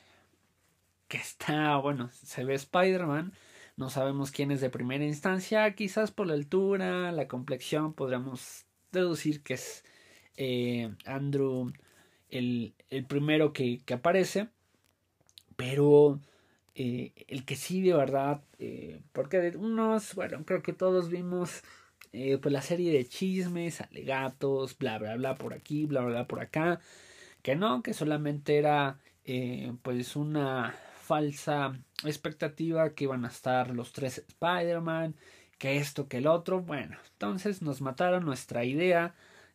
que 1.07 1.17
está, 1.17 1.77
bueno, 1.77 2.09
se 2.11 2.43
ve 2.45 2.53
Spider-Man, 2.55 3.33
no 3.77 3.89
sabemos 3.89 4.31
quién 4.31 4.51
es 4.51 4.61
de 4.61 4.69
primera 4.69 5.05
instancia, 5.05 5.73
quizás 5.75 6.11
por 6.11 6.27
la 6.27 6.33
altura, 6.33 7.11
la 7.11 7.27
complexión, 7.27 7.93
podríamos 7.93 8.65
deducir 8.91 9.41
que 9.43 9.55
es 9.55 9.83
eh, 10.37 10.93
Andrew 11.05 11.71
el, 12.29 12.73
el 12.89 13.05
primero 13.05 13.53
que, 13.53 13.81
que, 13.85 13.93
aparece, 13.93 14.49
pero 15.55 16.19
eh, 16.75 17.11
el 17.27 17.45
que 17.45 17.55
sí 17.55 17.81
de 17.81 17.93
verdad, 17.93 18.41
eh, 18.59 19.01
porque 19.13 19.53
unos, 19.57 20.15
bueno, 20.15 20.43
creo 20.45 20.61
que 20.61 20.73
todos 20.73 21.09
vimos 21.09 21.63
pues 22.11 22.51
la 22.51 22.61
serie 22.61 22.91
de 22.91 23.07
chismes, 23.07 23.79
alegatos, 23.79 24.77
bla, 24.77 24.99
bla, 24.99 25.15
bla 25.15 25.35
por 25.35 25.53
aquí, 25.53 25.85
bla, 25.85 26.01
bla, 26.01 26.11
bla 26.11 26.27
por 26.27 26.41
acá, 26.41 26.81
que 27.41 27.55
no, 27.55 27.83
que 27.83 27.93
solamente 27.93 28.57
era 28.57 28.99
eh, 29.25 29.73
pues 29.81 30.15
una 30.15 30.75
falsa 31.01 31.77
expectativa 32.05 32.93
que 32.93 33.05
iban 33.05 33.25
a 33.25 33.29
estar 33.29 33.71
los 33.71 33.91
tres 33.93 34.19
Spider-Man, 34.19 35.15
que 35.57 35.77
esto, 35.77 36.07
que 36.07 36.17
el 36.17 36.27
otro, 36.27 36.61
bueno, 36.61 36.97
entonces 37.13 37.61
nos 37.61 37.81
mataron 37.81 38.25
nuestra 38.25 38.65
idea 38.65 39.13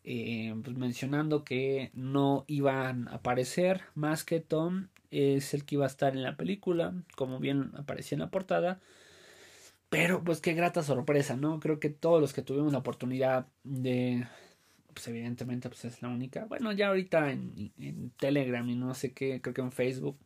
eh, 0.08 0.54
pues 0.62 0.76
mencionando 0.76 1.42
que 1.42 1.90
no 1.92 2.44
iban 2.46 3.08
a 3.08 3.16
aparecer 3.16 3.82
más 3.96 4.22
que 4.22 4.38
Tom 4.38 4.86
es 5.10 5.52
el 5.52 5.64
que 5.64 5.74
iba 5.74 5.84
a 5.84 5.88
estar 5.88 6.12
en 6.14 6.22
la 6.22 6.36
película, 6.36 6.94
como 7.16 7.40
bien 7.40 7.72
aparecía 7.76 8.14
en 8.14 8.20
la 8.20 8.30
portada. 8.30 8.80
Pero 9.88 10.22
pues 10.22 10.40
qué 10.40 10.54
grata 10.54 10.82
sorpresa, 10.84 11.36
¿no? 11.36 11.58
Creo 11.58 11.80
que 11.80 11.90
todos 11.90 12.20
los 12.20 12.32
que 12.32 12.42
tuvimos 12.42 12.72
la 12.72 12.78
oportunidad 12.78 13.48
de, 13.64 14.26
pues 14.96 15.06
evidentemente 15.08 15.68
pues 15.68 15.84
es 15.84 16.00
la 16.00 16.08
única. 16.08 16.46
Bueno, 16.46 16.72
ya 16.72 16.88
ahorita 16.88 17.30
en, 17.30 17.70
en 17.78 18.10
Telegram 18.10 18.66
y 18.68 18.74
no 18.74 18.94
sé 18.94 19.12
qué, 19.12 19.42
creo 19.42 19.52
que 19.52 19.60
en 19.60 19.72
Facebook 19.72 20.18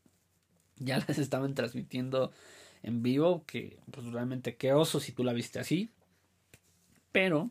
ya 0.77 0.99
las 1.07 1.19
estaban 1.19 1.55
transmitiendo 1.55 2.33
en 2.83 3.03
vivo, 3.03 3.45
que 3.47 3.79
pues 3.91 4.07
realmente 4.07 4.57
qué 4.57 4.73
oso 4.73 5.01
si 5.01 5.13
tú 5.13 5.25
la 5.25 5.33
viste 5.33 5.59
así. 5.59 5.91
Pero, 7.13 7.51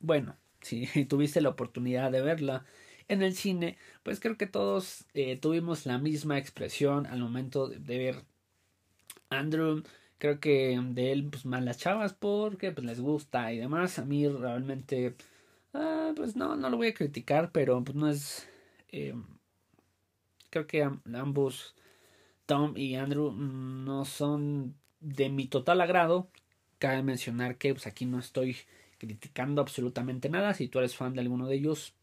bueno, 0.00 0.36
si 0.60 0.86
tuviste 1.08 1.40
la 1.40 1.50
oportunidad 1.50 2.10
de 2.12 2.22
verla 2.22 2.64
en 3.08 3.22
el 3.22 3.34
cine, 3.34 3.78
pues 4.02 4.20
creo 4.20 4.36
que 4.36 4.46
todos 4.46 5.06
eh, 5.14 5.36
tuvimos 5.36 5.86
la 5.86 5.98
misma 5.98 6.38
expresión 6.38 7.06
al 7.06 7.20
momento 7.20 7.68
de, 7.68 7.98
ver 7.98 8.24
Andrew. 9.30 9.82
Creo 10.18 10.40
que 10.40 10.78
de 10.90 11.12
él, 11.12 11.28
pues 11.30 11.46
más 11.46 11.64
las 11.64 11.78
chavas 11.78 12.12
porque 12.12 12.72
pues 12.72 12.86
les 12.86 13.00
gusta 13.00 13.52
y 13.52 13.58
demás. 13.58 13.98
A 13.98 14.04
mí 14.04 14.28
realmente, 14.28 15.14
ah, 15.74 16.12
pues 16.16 16.36
no, 16.36 16.56
no 16.56 16.70
lo 16.70 16.76
voy 16.76 16.88
a 16.88 16.94
criticar, 16.94 17.50
pero 17.52 17.82
pues 17.82 17.96
no 17.96 18.08
es... 18.08 18.48
Eh, 18.90 19.14
creo 20.50 20.66
que 20.66 20.88
ambos, 21.14 21.74
Tom 22.46 22.76
y 22.76 22.94
Andrew, 22.94 23.32
no 23.32 24.04
son 24.04 24.74
de 25.00 25.28
mi 25.28 25.46
total 25.46 25.80
agrado. 25.80 26.28
Cabe 26.78 27.02
mencionar 27.02 27.56
que 27.58 27.74
pues 27.74 27.86
aquí 27.86 28.06
no 28.06 28.18
estoy 28.18 28.56
criticando 28.98 29.60
absolutamente 29.60 30.28
nada. 30.28 30.54
Si 30.54 30.68
tú 30.68 30.78
eres 30.78 30.96
fan 30.96 31.14
de 31.14 31.20
alguno 31.20 31.46
de 31.46 31.56
ellos, 31.56 31.94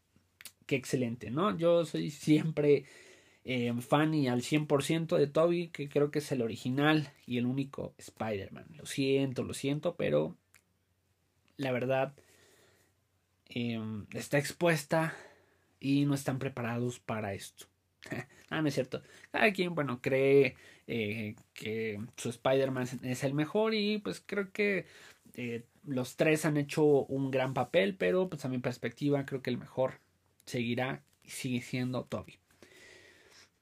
qué 0.66 0.76
excelente, 0.76 1.30
¿no? 1.30 1.56
Yo 1.56 1.84
soy 1.84 2.10
siempre 2.10 2.84
eh, 3.44 3.72
fan 3.80 4.14
y 4.14 4.28
al 4.28 4.42
100% 4.42 5.16
de 5.16 5.26
Toby, 5.26 5.68
que 5.68 5.88
creo 5.88 6.10
que 6.10 6.18
es 6.18 6.32
el 6.32 6.42
original 6.42 7.12
y 7.26 7.38
el 7.38 7.46
único 7.46 7.94
Spider-Man. 7.98 8.66
Lo 8.76 8.86
siento, 8.86 9.44
lo 9.44 9.54
siento, 9.54 9.94
pero 9.96 10.36
la 11.56 11.72
verdad 11.72 12.14
em, 13.48 14.06
está 14.12 14.38
expuesta 14.38 15.14
y 15.80 16.04
no 16.04 16.14
están 16.14 16.38
preparados 16.38 17.00
para 17.00 17.34
esto. 17.34 17.66
ah, 18.50 18.62
no 18.62 18.68
es 18.68 18.74
cierto. 18.74 19.02
Cada 19.30 19.52
quien, 19.52 19.74
bueno, 19.74 20.00
cree 20.00 20.56
eh, 20.86 21.34
que 21.54 22.00
su 22.16 22.30
Spider-Man 22.30 22.88
es 23.02 23.24
el 23.24 23.34
mejor 23.34 23.74
y 23.74 23.98
pues 23.98 24.22
creo 24.24 24.52
que 24.52 24.86
eh, 25.34 25.64
los 25.84 26.16
tres 26.16 26.44
han 26.44 26.56
hecho 26.56 26.84
un 26.84 27.30
gran 27.30 27.54
papel, 27.54 27.96
pero 27.96 28.28
pues 28.28 28.44
a 28.44 28.48
mi 28.48 28.58
perspectiva 28.58 29.26
creo 29.26 29.42
que 29.42 29.50
el 29.50 29.58
mejor 29.58 30.00
seguirá 30.44 31.02
y 31.22 31.30
sigue 31.30 31.60
siendo 31.62 32.04
Toby. 32.04 32.38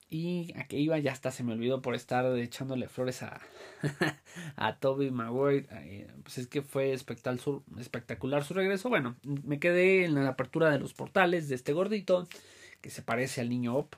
Y 0.08 0.52
a 0.56 0.68
que 0.68 0.78
iba 0.78 0.98
ya 0.98 1.12
hasta 1.12 1.30
se 1.30 1.42
me 1.42 1.52
olvidó 1.52 1.82
por 1.82 1.94
estar 1.94 2.26
echándole 2.38 2.88
flores 2.88 3.22
a, 3.22 3.40
a 4.56 4.78
Toby 4.78 5.10
Maguire. 5.10 5.66
Eh, 5.70 6.08
pues 6.22 6.38
es 6.38 6.46
que 6.46 6.62
fue 6.62 6.92
espectacular 6.92 8.44
su, 8.44 8.54
regreso. 8.54 8.88
Bueno, 8.88 9.16
me 9.22 9.58
quedé 9.58 10.04
en 10.04 10.14
la 10.14 10.28
apertura 10.28 10.70
de 10.70 10.78
los 10.78 10.94
portales 10.94 11.48
de 11.48 11.54
este 11.54 11.72
gordito 11.72 12.28
que 12.80 12.90
se 12.90 13.02
parece 13.02 13.40
al 13.40 13.48
niño 13.48 13.76
Op. 13.76 13.94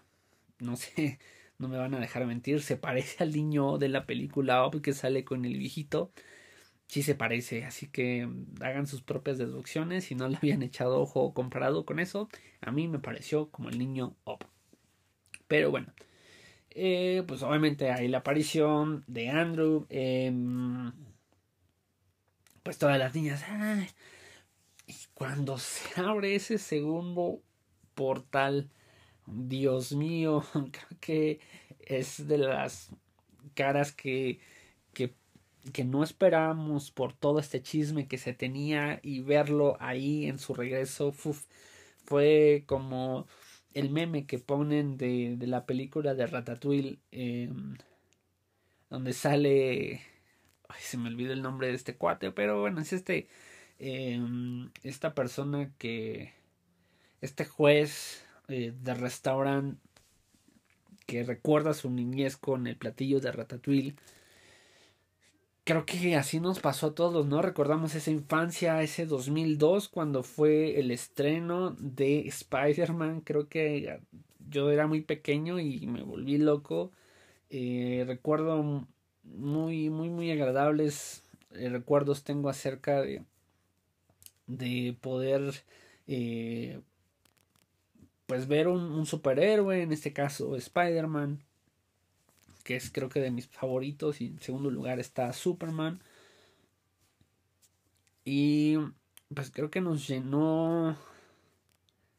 No 0.60 0.76
sé, 0.76 1.18
no 1.58 1.68
me 1.68 1.76
van 1.78 1.94
a 1.94 2.00
dejar 2.00 2.26
mentir, 2.26 2.62
se 2.62 2.76
parece 2.76 3.24
al 3.24 3.32
niño 3.32 3.78
de 3.78 3.88
la 3.88 4.06
película 4.06 4.64
Op 4.64 4.80
que 4.80 4.94
sale 4.94 5.24
con 5.24 5.44
el 5.44 5.58
viejito. 5.58 6.12
sí 6.88 7.02
se 7.02 7.14
parece, 7.14 7.64
así 7.64 7.88
que 7.88 8.28
hagan 8.60 8.86
sus 8.86 9.02
propias 9.02 9.38
deducciones 9.38 10.04
si 10.04 10.14
no 10.14 10.28
le 10.28 10.36
habían 10.38 10.62
echado 10.62 11.00
ojo 11.00 11.34
comparado 11.34 11.84
con 11.84 12.00
eso, 12.00 12.28
a 12.60 12.72
mí 12.72 12.88
me 12.88 13.00
pareció 13.00 13.50
como 13.50 13.70
el 13.70 13.78
niño 13.78 14.16
Op. 14.24 14.44
Pero 15.48 15.70
bueno, 15.70 15.92
eh, 16.70 17.22
pues 17.26 17.42
obviamente 17.42 17.90
hay 17.90 18.08
la 18.08 18.18
aparición 18.18 19.04
de 19.06 19.30
Andrew, 19.30 19.86
em, 19.88 20.92
pues 22.62 22.78
todas 22.78 22.98
las 22.98 23.14
niñas, 23.14 23.42
y 24.86 24.94
cuando 25.14 25.58
se 25.58 26.00
abre 26.00 26.34
ese 26.34 26.58
segundo 26.58 27.40
portal, 27.94 28.70
Dios 29.26 29.92
mío, 29.92 30.44
creo 30.52 31.00
que 31.00 31.40
es 31.80 32.26
de 32.28 32.38
las 32.38 32.90
caras 33.54 33.92
que, 33.92 34.40
que, 34.92 35.14
que 35.72 35.84
no 35.84 36.04
esperábamos 36.04 36.90
por 36.90 37.12
todo 37.14 37.38
este 37.40 37.62
chisme 37.62 38.08
que 38.08 38.18
se 38.18 38.34
tenía 38.34 39.00
y 39.02 39.20
verlo 39.20 39.76
ahí 39.80 40.26
en 40.26 40.38
su 40.38 40.54
regreso 40.54 41.12
fue 41.12 42.64
como 42.66 43.26
el 43.76 43.90
meme 43.90 44.26
que 44.26 44.38
ponen 44.38 44.96
de, 44.96 45.36
de 45.36 45.46
la 45.46 45.66
película 45.66 46.14
de 46.14 46.26
Ratatouille 46.26 46.98
em, 47.12 47.76
donde 48.90 49.12
sale 49.12 50.02
ay, 50.68 50.80
se 50.80 50.96
me 50.98 51.08
olvidó 51.08 51.32
el 51.32 51.42
nombre 51.42 51.68
de 51.68 51.74
este 51.74 51.96
cuate 51.96 52.30
pero 52.32 52.60
bueno 52.60 52.80
es 52.80 52.92
este 52.92 53.28
em, 53.78 54.70
esta 54.82 55.14
persona 55.14 55.70
que 55.78 56.32
este 57.20 57.44
juez 57.44 58.24
eh, 58.48 58.72
de 58.82 58.94
restaurante 58.94 59.78
que 61.06 61.22
recuerda 61.22 61.72
su 61.72 61.90
niñez 61.90 62.36
con 62.36 62.66
el 62.66 62.76
platillo 62.76 63.20
de 63.20 63.32
Ratatouille. 63.32 63.94
Creo 65.66 65.84
que 65.84 66.16
así 66.16 66.40
nos 66.40 66.60
pasó 66.60 66.88
a 66.88 66.94
todos, 66.94 67.26
¿no? 67.26 67.42
Recordamos 67.42 67.94
esa 67.94 68.10
infancia, 68.10 68.82
ese 68.82 69.04
2002, 69.04 69.88
cuando 69.88 70.22
fue 70.22 70.78
el 70.80 70.90
estreno 70.90 71.72
de 71.78 72.20
Spider-Man. 72.28 73.20
Creo 73.22 73.48
que 73.48 74.00
yo 74.48 74.70
era 74.70 74.86
muy 74.86 75.02
pequeño 75.02 75.58
y 75.60 75.86
me 75.86 76.02
volví 76.02 76.38
loco. 76.38 76.92
Eh, 77.50 78.04
recuerdo 78.06 78.86
muy, 79.24 79.90
muy, 79.90 80.08
muy 80.08 80.30
agradables 80.30 81.22
eh, 81.58 81.68
recuerdos 81.68 82.24
tengo 82.24 82.48
acerca 82.48 83.00
de, 83.02 83.24
de 84.46 84.96
poder 85.00 85.64
eh, 86.06 86.80
pues 88.26 88.48
ver 88.48 88.68
un, 88.68 89.06
superhéroe, 89.06 89.82
en 89.82 89.92
este 89.92 90.12
caso 90.12 90.56
Spider-Man, 90.56 91.42
que 92.66 92.74
es 92.74 92.90
creo 92.90 93.08
que 93.08 93.20
de 93.20 93.30
mis 93.30 93.46
favoritos, 93.46 94.20
y 94.20 94.26
en 94.26 94.40
segundo 94.40 94.70
lugar 94.70 94.98
está 94.98 95.32
Superman. 95.32 96.00
Y 98.24 98.76
pues 99.32 99.52
creo 99.52 99.70
que 99.70 99.80
nos 99.80 100.08
llenó 100.08 100.96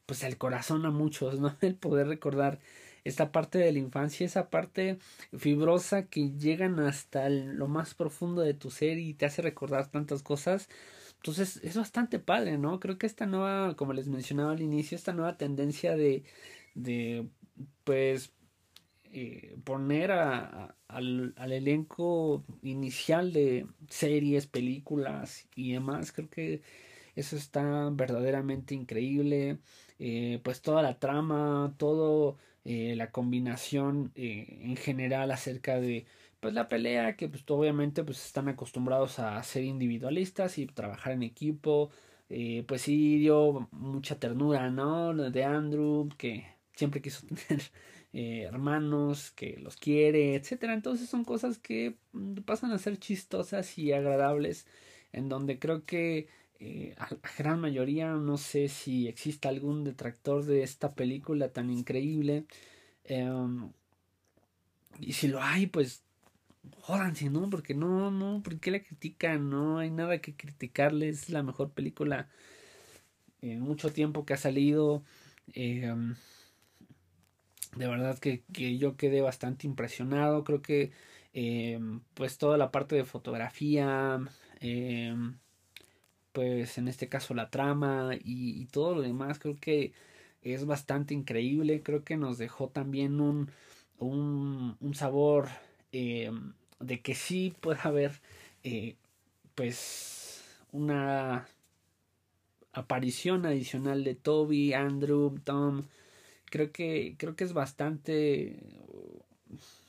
pues 0.06 0.22
el 0.24 0.38
corazón 0.38 0.86
a 0.86 0.90
muchos, 0.90 1.38
¿no? 1.38 1.54
El 1.60 1.74
poder 1.76 2.08
recordar 2.08 2.60
esta 3.04 3.30
parte 3.30 3.58
de 3.58 3.72
la 3.72 3.78
infancia, 3.78 4.24
esa 4.24 4.48
parte 4.48 4.98
fibrosa 5.36 6.06
que 6.06 6.30
llegan 6.32 6.80
hasta 6.80 7.28
lo 7.28 7.68
más 7.68 7.94
profundo 7.94 8.40
de 8.42 8.54
tu 8.54 8.70
ser 8.70 8.98
y 8.98 9.12
te 9.14 9.26
hace 9.26 9.42
recordar 9.42 9.90
tantas 9.90 10.22
cosas. 10.22 10.68
Entonces 11.16 11.60
es 11.62 11.76
bastante 11.76 12.18
padre, 12.18 12.56
¿no? 12.56 12.80
Creo 12.80 12.96
que 12.96 13.06
esta 13.06 13.26
nueva, 13.26 13.76
como 13.76 13.92
les 13.92 14.08
mencionaba 14.08 14.52
al 14.52 14.62
inicio, 14.62 14.96
esta 14.96 15.12
nueva 15.12 15.36
tendencia 15.36 15.94
de, 15.96 16.24
de 16.74 17.28
pues, 17.84 18.32
eh, 19.12 19.56
poner 19.64 20.12
al, 20.12 21.34
elenco 21.38 22.44
inicial 22.62 23.32
de 23.32 23.66
series, 23.88 24.46
películas 24.46 25.48
y 25.54 25.72
demás, 25.72 26.12
creo 26.12 26.28
que 26.30 26.62
eso 27.16 27.36
está 27.36 27.90
verdaderamente 27.92 28.74
increíble. 28.74 29.58
Eh, 29.98 30.40
pues 30.44 30.62
toda 30.62 30.82
la 30.82 30.98
trama, 30.98 31.74
todo 31.76 32.36
eh, 32.64 32.94
la 32.96 33.10
combinación 33.10 34.12
en 34.14 34.76
general 34.76 35.30
acerca 35.32 35.80
de 35.80 36.06
pues 36.40 36.54
la 36.54 36.68
pelea 36.68 37.16
que 37.16 37.28
pues 37.28 37.44
obviamente 37.48 38.04
pues 38.04 38.24
están 38.24 38.48
acostumbrados 38.48 39.18
a 39.18 39.42
ser 39.42 39.64
individualistas 39.64 40.58
y 40.58 40.66
trabajar 40.66 41.12
en 41.14 41.22
equipo 41.22 41.90
eh, 42.28 42.64
pues 42.68 42.82
sí 42.82 43.18
dio 43.18 43.68
mucha 43.72 44.18
ternura 44.18 44.70
no 44.70 45.14
de 45.14 45.44
Andrew 45.44 46.08
que 46.16 46.46
siempre 46.74 47.02
quiso 47.02 47.26
tener 47.48 47.62
eh, 48.12 48.42
hermanos 48.42 49.30
que 49.32 49.58
los 49.58 49.76
quiere 49.76 50.34
etcétera 50.34 50.74
entonces 50.74 51.08
son 51.08 51.24
cosas 51.24 51.58
que 51.58 51.96
mm, 52.12 52.36
pasan 52.42 52.72
a 52.72 52.78
ser 52.78 52.98
chistosas 52.98 53.78
y 53.78 53.92
agradables 53.92 54.66
en 55.12 55.28
donde 55.28 55.58
creo 55.58 55.84
que 55.84 56.28
eh, 56.60 56.94
a 56.98 57.10
la 57.10 57.30
gran 57.38 57.60
mayoría 57.60 58.12
no 58.14 58.36
sé 58.38 58.68
si 58.68 59.08
existe 59.08 59.48
algún 59.48 59.84
detractor 59.84 60.44
de 60.44 60.62
esta 60.62 60.94
película 60.94 61.52
tan 61.52 61.70
increíble 61.70 62.46
em, 63.04 63.70
y 65.00 65.12
si 65.12 65.28
lo 65.28 65.42
hay 65.42 65.66
pues 65.66 66.02
jódanse, 66.80 67.30
¿no? 67.30 67.48
Porque 67.50 67.74
no, 67.74 68.10
no, 68.10 68.42
¿por 68.42 68.58
qué 68.60 68.70
la 68.70 68.80
critican? 68.80 69.50
No 69.50 69.78
hay 69.78 69.90
nada 69.90 70.20
que 70.20 70.34
criticarle, 70.34 71.08
es 71.08 71.30
la 71.30 71.42
mejor 71.42 71.70
película 71.72 72.28
en 73.42 73.60
mucho 73.60 73.92
tiempo 73.92 74.24
que 74.24 74.34
ha 74.34 74.36
salido. 74.36 75.04
Eh, 75.54 75.94
de 77.76 77.86
verdad 77.88 78.18
que, 78.18 78.42
que, 78.52 78.78
yo 78.78 78.96
quedé 78.96 79.20
bastante 79.20 79.66
impresionado. 79.66 80.44
Creo 80.44 80.62
que 80.62 80.92
eh, 81.34 81.80
pues 82.14 82.38
toda 82.38 82.58
la 82.58 82.70
parte 82.70 82.96
de 82.96 83.04
fotografía, 83.04 84.20
eh, 84.60 85.14
pues 86.32 86.78
en 86.78 86.88
este 86.88 87.08
caso 87.08 87.34
la 87.34 87.50
trama 87.50 88.10
y, 88.22 88.66
todo 88.66 88.94
lo 88.96 89.02
demás, 89.02 89.38
creo 89.38 89.56
que 89.56 89.92
es 90.42 90.66
bastante 90.66 91.14
increíble. 91.14 91.82
Creo 91.82 92.04
que 92.04 92.16
nos 92.16 92.38
dejó 92.38 92.68
también 92.68 93.20
un, 93.20 93.50
un, 93.98 94.76
un 94.80 94.94
sabor 94.94 95.48
eh, 95.92 96.30
de 96.80 97.00
que 97.00 97.14
sí 97.14 97.54
puede 97.60 97.80
haber 97.82 98.20
eh, 98.62 98.96
pues 99.54 100.44
una 100.72 101.48
aparición 102.72 103.46
adicional 103.46 104.04
de 104.04 104.14
Toby, 104.14 104.74
Andrew, 104.74 105.38
Tom. 105.44 105.84
Creo 106.50 106.72
que 106.72 107.16
creo 107.18 107.36
que 107.36 107.44
es 107.44 107.52
bastante 107.52 108.58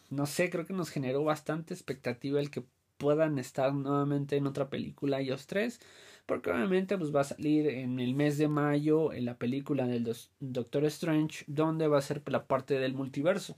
no 0.10 0.26
sé, 0.26 0.50
creo 0.50 0.66
que 0.66 0.74
nos 0.74 0.90
generó 0.90 1.24
bastante 1.24 1.74
expectativa 1.74 2.40
el 2.40 2.50
que 2.50 2.64
puedan 2.98 3.40
estar 3.40 3.74
nuevamente 3.74 4.36
en 4.36 4.48
otra 4.48 4.70
película 4.70 5.20
ellos 5.20 5.48
tres, 5.48 5.80
porque 6.26 6.52
obviamente 6.52 6.98
pues 6.98 7.16
va 7.16 7.22
a 7.22 7.26
salir 7.26 7.68
en 7.68 8.00
el 8.00 8.14
mes 8.14 8.38
de 8.38 8.48
mayo 8.48 9.14
en 9.14 9.26
la 9.26 9.38
película 9.38 9.88
del 9.88 10.12
Doctor 10.40 10.86
Strange, 10.86 11.46
donde 11.48 11.88
va 11.88 12.00
a 12.00 12.02
ser 12.02 12.22
la 12.28 12.46
parte 12.46 12.78
del 12.80 12.94
multiverso. 12.94 13.58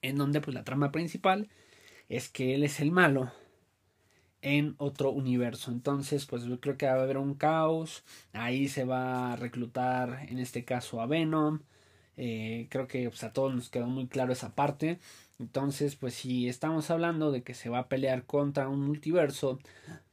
En 0.00 0.16
donde 0.16 0.40
pues 0.40 0.54
la 0.54 0.64
trama 0.64 0.92
principal 0.92 1.48
es 2.08 2.28
que 2.28 2.54
él 2.54 2.62
es 2.64 2.80
el 2.80 2.92
malo 2.92 3.32
en 4.42 4.74
otro 4.78 5.10
universo. 5.10 5.70
Entonces, 5.70 6.26
pues 6.26 6.44
yo 6.44 6.60
creo 6.60 6.76
que 6.76 6.86
va 6.86 6.92
a 6.92 7.02
haber 7.02 7.18
un 7.18 7.34
caos. 7.34 8.04
Ahí 8.32 8.68
se 8.68 8.84
va 8.84 9.32
a 9.32 9.36
reclutar, 9.36 10.26
en 10.28 10.38
este 10.38 10.64
caso, 10.64 11.00
a 11.00 11.06
Venom. 11.06 11.60
Eh, 12.16 12.66
creo 12.70 12.88
que 12.88 13.08
pues, 13.08 13.22
a 13.24 13.32
todos 13.32 13.54
nos 13.54 13.70
quedó 13.70 13.86
muy 13.86 14.06
claro 14.06 14.32
esa 14.32 14.54
parte. 14.54 14.98
Entonces, 15.38 15.96
pues 15.96 16.14
si 16.14 16.48
estamos 16.48 16.90
hablando 16.90 17.30
de 17.30 17.42
que 17.42 17.54
se 17.54 17.68
va 17.68 17.80
a 17.80 17.88
pelear 17.88 18.24
contra 18.24 18.68
un 18.68 18.84
multiverso 18.84 19.58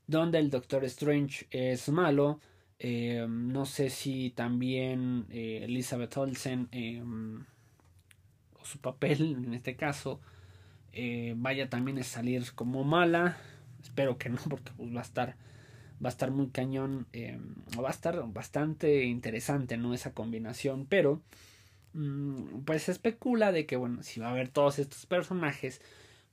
donde 0.08 0.40
el 0.40 0.50
Doctor 0.52 0.84
Strange 0.86 1.48
es 1.52 1.90
malo. 1.90 2.40
Eh, 2.78 3.26
no 3.30 3.66
sé 3.66 3.90
si 3.90 4.32
también 4.32 5.26
eh, 5.32 5.62
Elizabeth 5.64 6.18
Olsen 6.18 6.68
su 8.64 8.80
papel 8.80 9.36
en 9.46 9.54
este 9.54 9.76
caso 9.76 10.20
vaya 11.36 11.70
también 11.70 12.00
a 12.00 12.04
salir 12.04 12.52
como 12.54 12.84
mala 12.84 13.38
espero 13.86 14.18
que 14.18 14.30
no 14.30 14.38
porque 14.50 14.72
pues, 14.76 14.94
va 14.94 15.00
a 15.00 15.04
estar 15.04 15.36
va 16.04 16.10
a 16.10 16.12
estar 16.12 16.32
muy 16.32 16.50
cañón 16.50 17.08
eh, 17.14 17.40
va 17.80 17.88
a 17.88 17.92
estar 17.92 18.22
bastante 18.28 19.06
interesante 19.06 19.78
no 19.78 19.94
esa 19.94 20.14
combinación 20.14 20.86
pero 20.88 21.22
mm, 21.94 22.64
pues 22.66 22.84
se 22.84 22.92
especula 22.92 23.52
de 23.52 23.66
que 23.66 23.78
bueno 23.78 24.04
si 24.04 24.20
va 24.20 24.28
a 24.28 24.32
haber 24.32 24.50
todos 24.50 24.80
estos 24.80 25.06
personajes 25.06 25.82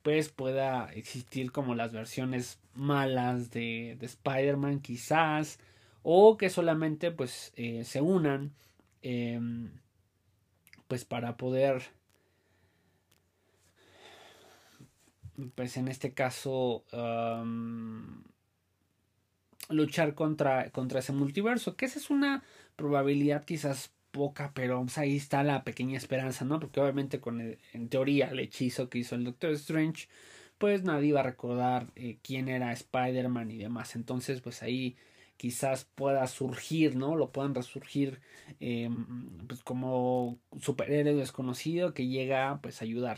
pues 0.01 0.27
pueda 0.29 0.91
existir 0.93 1.53
como 1.53 1.75
las 1.75 1.93
versiones 1.93 2.59
malas 2.75 3.51
de, 3.51 3.95
de 3.99 4.05
Spider-Man 4.05 4.81
quizás 4.81 5.59
o 6.03 6.37
que 6.37 6.49
solamente 6.49 7.11
pues 7.11 7.53
eh, 7.55 7.85
se 7.85 8.01
unan 8.01 8.51
em, 9.01 9.71
pues 10.89 11.05
para 11.05 11.37
poder 11.37 11.83
pues 15.55 15.77
en 15.77 15.87
este 15.87 16.13
caso 16.13 16.83
luchar 19.69 20.13
contra, 20.13 20.69
contra 20.71 20.99
ese 20.99 21.13
multiverso, 21.13 21.75
que 21.75 21.85
esa 21.85 21.99
es 21.99 22.09
una 22.09 22.43
probabilidad 22.75 23.45
quizás 23.45 23.91
poca, 24.11 24.51
pero 24.53 24.81
pues, 24.81 24.97
ahí 24.97 25.17
está 25.17 25.43
la 25.43 25.63
pequeña 25.63 25.97
esperanza, 25.97 26.45
¿no? 26.45 26.59
Porque 26.59 26.79
obviamente 26.79 27.19
con 27.19 27.41
en 27.41 27.89
teoría 27.89 28.27
el 28.27 28.39
hechizo 28.39 28.89
que 28.89 28.99
hizo 28.99 29.15
el 29.15 29.23
Doctor 29.23 29.51
Strange, 29.51 30.07
pues 30.57 30.83
nadie 30.83 31.09
iba 31.09 31.21
a 31.21 31.23
recordar 31.23 31.87
eh, 31.95 32.17
quién 32.21 32.47
era 32.47 32.71
Spider-Man 32.71 33.51
y 33.51 33.57
demás. 33.57 33.95
Entonces, 33.95 34.41
pues 34.41 34.61
ahí 34.63 34.95
quizás 35.37 35.85
pueda 35.95 36.25
surgir, 36.27 36.95
¿no? 36.95 37.15
Lo 37.15 37.31
puedan 37.31 37.55
resurgir 37.55 38.21
eh, 38.59 38.89
pues 39.47 39.63
como 39.63 40.37
superhéroe 40.61 41.15
desconocido 41.15 41.93
que 41.93 42.07
llega 42.07 42.59
pues 42.61 42.81
a 42.81 42.85
ayudar. 42.85 43.17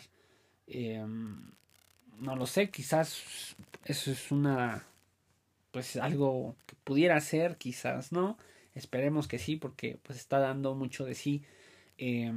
Eh, 0.68 1.06
no 2.20 2.36
lo 2.36 2.46
sé, 2.48 2.70
quizás 2.70 3.56
eso 3.86 4.12
es 4.12 4.32
una 4.32 4.86
pues 5.72 5.98
algo 5.98 6.56
que 6.66 6.76
pudiera 6.84 7.20
ser, 7.20 7.58
quizás 7.58 8.12
no. 8.12 8.38
Esperemos 8.76 9.28
que 9.28 9.40
sí, 9.40 9.58
porque 9.58 9.98
pues 10.04 10.20
está 10.20 10.40
dando 10.40 10.76
mucho 10.76 11.06
de 11.06 11.16
sí. 11.16 11.44
Eh, 11.98 12.32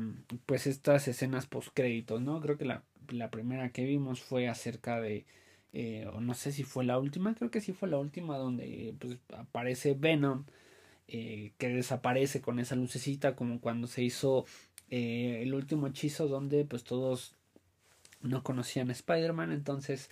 pues 0.47 0.67
estas 0.67 1.09
escenas 1.09 1.47
post 1.47 1.69
créditos, 1.75 2.21
¿no? 2.21 2.41
Creo 2.41 2.59
que 2.59 2.65
la, 2.65 2.83
la 3.11 3.31
primera 3.31 3.71
que 3.71 3.85
vimos 3.85 4.21
fue 4.21 4.49
acerca 4.49 5.01
de 5.01 5.25
eh, 5.73 6.07
o 6.13 6.21
no 6.21 6.35
sé 6.35 6.53
si 6.53 6.65
fue 6.65 6.85
la 6.85 6.99
última, 6.99 7.35
creo 7.35 7.51
que 7.51 7.61
sí 7.61 7.73
fue 7.73 7.89
la 7.89 7.99
última 7.99 8.39
donde 8.39 8.95
pues, 8.99 9.19
aparece 9.37 9.95
Venom, 9.95 10.45
eh, 11.09 11.53
que 11.59 11.69
desaparece 11.69 12.41
con 12.41 12.59
esa 12.59 12.77
lucecita, 12.77 13.37
como 13.37 13.61
cuando 13.61 13.87
se 13.87 14.03
hizo 14.03 14.47
eh, 14.91 15.41
el 15.43 15.55
último 15.55 15.87
hechizo 15.87 16.29
donde 16.29 16.65
pues 16.65 16.85
todos 16.85 17.35
no 18.23 18.43
conocían 18.43 18.91
a 18.91 18.93
Spider-Man, 18.93 19.53
entonces 19.53 20.11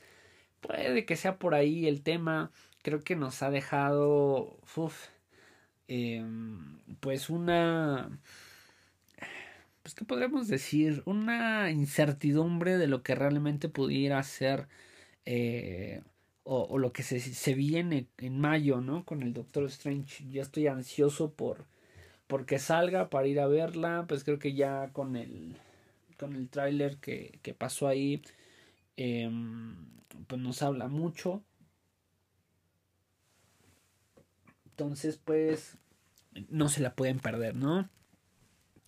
puede 0.61 1.05
que 1.05 1.17
sea 1.17 1.39
por 1.39 1.55
ahí 1.55 1.87
el 1.87 2.03
tema, 2.03 2.51
creo 2.83 3.01
que 3.03 3.17
nos 3.17 3.43
ha 3.43 3.51
dejado 3.51 4.59
em, 5.89 6.79
pues 7.01 7.31
una 7.31 8.11
pues 9.83 9.95
qué 9.95 10.05
podríamos 10.05 10.49
decir 10.49 11.03
una 11.07 11.71
incertidumbre 11.71 12.77
de 12.77 12.89
lo 12.89 13.03
que 13.05 13.15
realmente 13.15 13.69
pudiera 13.69 14.21
ser 14.25 14.69
eh, 15.27 16.03
o, 16.45 16.79
lo 16.79 16.93
que 16.93 17.03
se, 17.03 17.21
se, 17.21 17.55
viene 17.55 18.07
en 18.19 18.39
mayo, 18.41 18.81
¿no? 18.81 19.05
Con 19.05 19.23
el 19.23 19.33
Doctor 19.33 19.65
Strange. 19.67 20.25
Ya 20.31 20.43
estoy 20.43 20.69
ansioso 20.69 21.33
por, 21.33 21.67
por 22.29 22.47
que 22.47 22.59
salga 22.59 23.11
para 23.11 23.27
ir 23.27 23.41
a 23.41 23.49
verla. 23.49 24.07
Pues 24.09 24.25
creo 24.25 24.39
que 24.39 24.55
ya 24.55 24.91
con 24.93 25.17
el, 25.17 25.57
con 26.17 26.35
el 26.35 26.49
tráiler 26.49 26.99
que, 26.99 27.39
que 27.43 27.55
pasó 27.55 27.89
ahí, 27.89 28.23
eh, 28.97 29.31
pues 30.27 30.41
nos 30.41 30.63
habla 30.63 30.89
mucho. 30.89 31.43
Entonces, 34.71 35.19
pues, 35.19 35.79
no 36.49 36.69
se 36.69 36.81
la 36.81 36.95
pueden 36.95 37.19
perder, 37.19 37.57
¿no? 37.57 37.89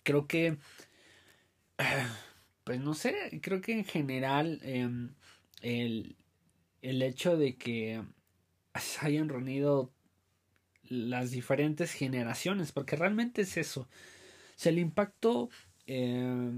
Creo 0.03 0.27
que, 0.27 0.57
pues 2.63 2.79
no 2.79 2.93
sé, 2.93 3.39
creo 3.41 3.61
que 3.61 3.73
en 3.73 3.85
general 3.85 4.59
eh, 4.63 4.87
el, 5.61 6.15
el 6.81 7.01
hecho 7.01 7.37
de 7.37 7.57
que 7.57 8.03
se 8.79 8.99
hayan 9.05 9.29
reunido 9.29 9.91
las 10.83 11.31
diferentes 11.31 11.91
generaciones, 11.91 12.71
porque 12.71 12.95
realmente 12.95 13.41
es 13.43 13.57
eso. 13.57 13.81
O 14.63 14.69
el 14.69 14.79
impacto, 14.79 15.49
eh, 15.87 16.51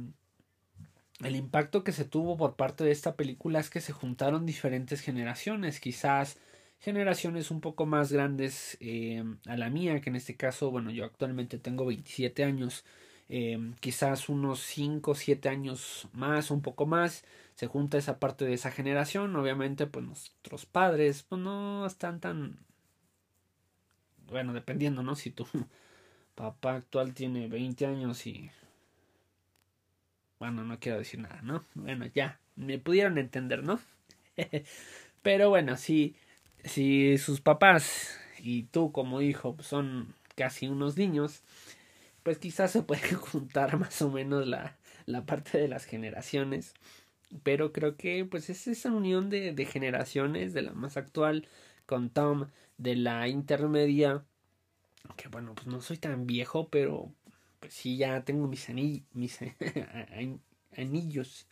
el 1.24 1.36
impacto 1.36 1.84
que 1.84 1.92
se 1.92 2.06
tuvo 2.06 2.38
por 2.38 2.56
parte 2.56 2.84
de 2.84 2.92
esta 2.92 3.16
película 3.16 3.60
es 3.60 3.70
que 3.70 3.82
se 3.82 3.94
juntaron 3.94 4.46
diferentes 4.46 5.02
generaciones, 5.02 5.80
quizás 5.80 6.38
generaciones 6.80 7.52
un 7.52 7.62
poco 7.62 7.86
más 7.86 8.12
grandes 8.12 8.78
eh, 8.82 9.24
a 9.46 9.58
la 9.58 9.70
mía, 9.70 10.02
que 10.02 10.10
en 10.10 10.16
este 10.16 10.36
caso, 10.36 10.72
bueno, 10.72 10.92
yo 10.92 11.06
actualmente 11.06 11.60
tengo 11.60 11.86
27 11.86 12.44
años, 12.44 12.84
eh, 13.30 13.60
quizás 13.80 14.30
unos 14.30 14.62
5 14.62 15.12
o 15.12 15.16
7 15.16 15.50
años 15.50 16.08
más, 16.14 16.52
un 16.52 16.62
poco 16.62 16.86
más, 16.86 17.24
se 17.56 17.68
junta 17.68 17.98
esa 17.98 18.20
parte 18.20 18.46
de 18.46 18.54
esa 18.54 18.72
generación. 18.72 19.36
Obviamente, 19.36 19.86
pues 19.88 20.06
nuestros 20.06 20.66
padres, 20.66 21.24
pues 21.24 21.42
no 21.42 21.86
están 21.86 22.20
tan. 22.20 22.58
Bueno, 24.28 24.54
dependiendo, 24.54 25.04
¿no? 25.04 25.16
Si 25.16 25.30
tu 25.32 25.46
papá 26.36 26.76
actual 26.76 27.14
tiene 27.14 27.48
20 27.48 27.86
años 27.86 28.26
y. 28.28 28.50
Bueno, 30.42 30.64
no 30.64 30.80
quiero 30.80 30.98
decir 30.98 31.20
nada, 31.20 31.40
¿no? 31.44 31.66
Bueno, 31.76 32.08
ya, 32.16 32.40
me 32.56 32.80
pudieron 32.80 33.20
entender, 33.20 33.64
¿no? 33.64 33.80
Pero 35.22 35.50
bueno, 35.52 35.78
si, 35.78 36.16
si 36.64 37.20
sus 37.20 37.42
papás 37.42 38.20
y 38.40 38.64
tú 38.64 38.92
como 38.92 39.22
hijo 39.22 39.56
son 39.60 40.16
casi 40.36 40.68
unos 40.68 40.98
niños, 40.98 41.44
pues 42.24 42.40
quizás 42.40 42.72
se 42.72 42.82
puede 42.82 43.14
juntar 43.14 43.78
más 43.78 44.02
o 44.02 44.10
menos 44.10 44.48
la, 44.48 44.78
la 45.06 45.28
parte 45.28 45.60
de 45.60 45.68
las 45.68 45.86
generaciones 45.86 46.74
pero 47.44 47.72
creo 47.72 47.96
que 47.96 48.26
pues 48.26 48.50
es 48.50 48.68
esa 48.68 48.92
unión 48.92 49.30
de, 49.30 49.54
de 49.54 49.66
generaciones, 49.66 50.54
de 50.54 50.64
la 50.64 50.74
más 50.74 50.98
actual 50.98 51.48
con 51.86 52.10
Tom, 52.10 52.48
de 52.80 52.96
la 52.96 53.28
intermedia, 53.28 54.26
que 55.18 55.28
bueno, 55.28 55.54
pues 55.54 55.68
no 55.68 55.82
soy 55.82 55.98
tan 55.98 56.26
viejo, 56.26 56.68
pero 56.70 57.14
pues 57.62 57.74
sí 57.74 57.96
ya 57.96 58.26
tengo 58.26 58.48
mis, 58.48 58.68
mis 59.14 59.40
anillos. 60.78 61.48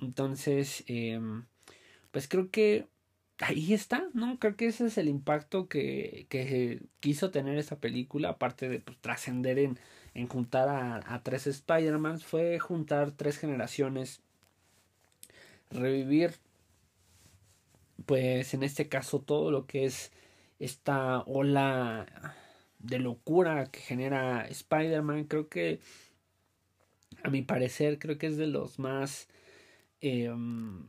Entonces, 0.00 0.84
eh, 0.86 1.20
pues 2.12 2.28
creo 2.28 2.50
que 2.50 2.86
ahí 3.40 3.74
está, 3.74 4.08
¿no? 4.14 4.38
Creo 4.38 4.56
que 4.56 4.68
ese 4.68 4.86
es 4.86 4.96
el 4.98 5.08
impacto 5.08 5.68
que, 5.68 6.26
que 6.30 6.80
quiso 7.00 7.30
tener 7.30 7.58
esa 7.58 7.78
película, 7.80 8.30
aparte 8.30 8.68
de 8.68 8.80
pues, 8.80 8.96
trascender 8.98 9.58
en, 9.58 9.78
en 10.14 10.28
juntar 10.28 10.68
a, 11.06 11.22
tres 11.22 11.46
Spider-Man 11.46 12.20
fue 12.20 12.58
juntar 12.58 13.10
tres 13.10 13.38
generaciones, 13.38 14.20
revivir, 15.70 16.36
pues 18.06 18.54
en 18.54 18.62
este 18.62 18.88
caso 18.88 19.20
todo 19.20 19.50
lo 19.50 19.66
que 19.66 19.84
es 19.84 20.12
esta 20.58 21.20
ola 21.22 22.06
de 22.86 22.98
locura 22.98 23.66
que 23.70 23.80
genera 23.80 24.46
Spider-Man, 24.48 25.24
creo 25.24 25.48
que 25.48 25.80
a 27.22 27.30
mi 27.30 27.42
parecer 27.42 27.98
creo 27.98 28.18
que 28.18 28.26
es 28.28 28.36
de 28.36 28.46
los 28.46 28.78
más 28.78 29.28
em, 30.00 30.86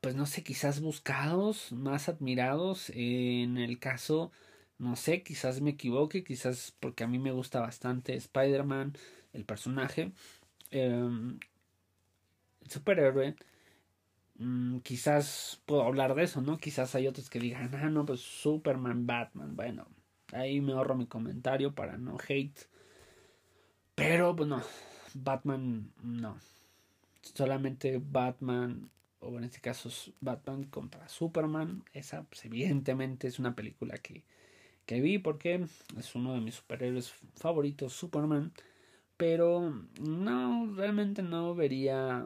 pues 0.00 0.14
no 0.14 0.26
sé 0.26 0.42
quizás 0.42 0.80
buscados 0.80 1.72
más 1.72 2.08
admirados 2.08 2.90
en 2.94 3.58
el 3.58 3.78
caso 3.78 4.32
no 4.78 4.96
sé, 4.96 5.22
quizás 5.22 5.60
me 5.60 5.70
equivoque, 5.70 6.24
quizás 6.24 6.74
porque 6.80 7.04
a 7.04 7.08
mí 7.08 7.18
me 7.18 7.32
gusta 7.32 7.60
bastante 7.60 8.14
Spider-Man, 8.14 8.94
el 9.32 9.44
personaje. 9.44 10.12
Em, 10.70 11.38
el 12.62 12.70
superhéroe. 12.70 13.36
Mm, 14.36 14.78
quizás 14.80 15.60
puedo 15.66 15.82
hablar 15.82 16.14
de 16.14 16.24
eso, 16.24 16.40
¿no? 16.42 16.58
Quizás 16.58 16.94
hay 16.94 17.08
otros 17.08 17.28
que 17.30 17.40
digan, 17.40 17.74
ah, 17.74 17.90
no, 17.90 18.06
pues 18.06 18.20
Superman, 18.20 19.06
Batman. 19.06 19.56
Bueno, 19.56 19.88
ahí 20.32 20.60
me 20.60 20.72
ahorro 20.72 20.94
mi 20.96 21.06
comentario 21.06 21.74
para 21.74 21.98
no 21.98 22.16
hate. 22.28 22.68
Pero, 23.94 24.34
pues 24.36 24.48
no, 24.48 24.62
Batman 25.14 25.92
no. 26.02 26.38
Solamente 27.22 28.00
Batman, 28.02 28.90
o 29.20 29.36
en 29.38 29.44
este 29.44 29.60
caso 29.60 29.90
Batman 30.20 30.64
contra 30.64 31.08
Superman. 31.08 31.84
Esa, 31.92 32.22
pues 32.24 32.44
evidentemente 32.44 33.28
es 33.28 33.38
una 33.38 33.54
película 33.54 33.98
que 33.98 34.24
que 34.88 35.02
vi 35.02 35.18
porque 35.18 35.66
es 35.98 36.14
uno 36.14 36.32
de 36.32 36.40
mis 36.40 36.54
superhéroes 36.54 37.12
favoritos, 37.36 37.92
Superman. 37.92 38.54
Pero 39.18 39.84
no, 40.00 40.72
realmente 40.74 41.22
no 41.22 41.54
vería... 41.54 42.24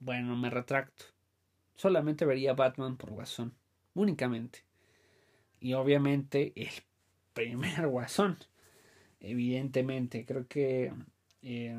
Bueno, 0.00 0.36
me 0.36 0.50
retracto. 0.50 1.04
Solamente 1.76 2.24
vería 2.24 2.54
Batman 2.54 2.96
por 2.96 3.12
Guasón. 3.12 3.54
Únicamente. 3.94 4.64
Y 5.60 5.74
obviamente 5.74 6.52
el 6.56 6.70
primer 7.34 7.86
Guasón. 7.88 8.38
Evidentemente. 9.20 10.24
Creo 10.24 10.46
que... 10.46 10.92
Eh, 11.42 11.76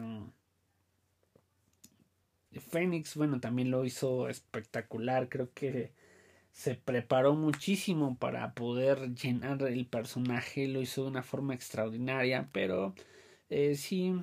Fénix, 2.71 3.15
bueno, 3.15 3.39
también 3.39 3.71
lo 3.71 3.85
hizo 3.85 4.27
espectacular. 4.27 5.29
Creo 5.29 5.53
que 5.53 5.91
se 6.51 6.75
preparó 6.75 7.35
muchísimo 7.35 8.17
para 8.17 8.53
poder 8.53 9.13
llenar 9.15 9.61
el 9.63 9.85
personaje, 9.85 10.67
lo 10.67 10.81
hizo 10.81 11.03
de 11.03 11.09
una 11.09 11.23
forma 11.23 11.53
extraordinaria, 11.53 12.49
pero 12.51 12.95
eh, 13.49 13.75
sí 13.75 14.13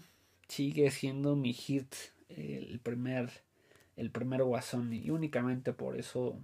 sigue 0.48 0.90
siendo 0.90 1.36
mi 1.36 1.52
hit 1.52 1.94
el 2.28 2.80
primer 2.80 3.30
el 3.96 4.10
primer 4.10 4.42
Guasón 4.44 4.92
y 4.92 5.10
únicamente 5.10 5.72
por 5.72 5.98
eso 5.98 6.38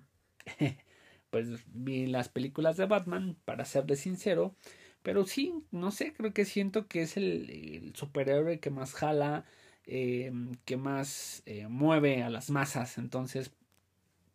pues 1.33 1.49
vi 1.67 2.07
las 2.07 2.29
películas 2.29 2.77
de 2.77 2.87
Batman 2.87 3.37
para 3.45 3.65
serle 3.65 3.97
sincero 3.97 4.55
pero 5.03 5.27
sí 5.27 5.55
no 5.73 5.91
sé 5.91 6.13
creo 6.13 6.33
que 6.33 6.45
siento 6.45 6.87
que 6.89 7.03
es 7.03 7.17
el, 7.17 7.93
superhéroe 7.97 8.61
que 8.61 8.71
más 8.71 8.95
jala 8.95 9.45
eh, 9.87 10.33
que 10.65 10.77
más 10.77 11.43
eh, 11.47 11.67
mueve 11.69 12.23
a 12.23 12.31
las 12.31 12.51
masas. 12.51 12.99
Entonces 12.99 13.53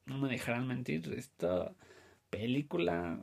no 0.05 0.17
me 0.19 0.29
dejarán 0.29 0.67
mentir, 0.67 1.13
esta 1.17 1.73
película, 2.29 3.19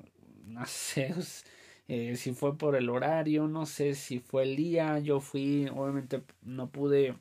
no 0.46 0.66
sé 0.66 1.14
eh, 1.88 2.16
si 2.16 2.34
fue 2.34 2.58
por 2.58 2.76
el 2.76 2.90
horario, 2.90 3.48
no 3.48 3.66
sé 3.66 3.94
si 3.94 4.20
fue 4.20 4.44
el 4.44 4.56
día, 4.56 4.98
yo 5.00 5.20
fui, 5.20 5.68
obviamente 5.68 6.22
no 6.42 6.70
pude 6.70 7.16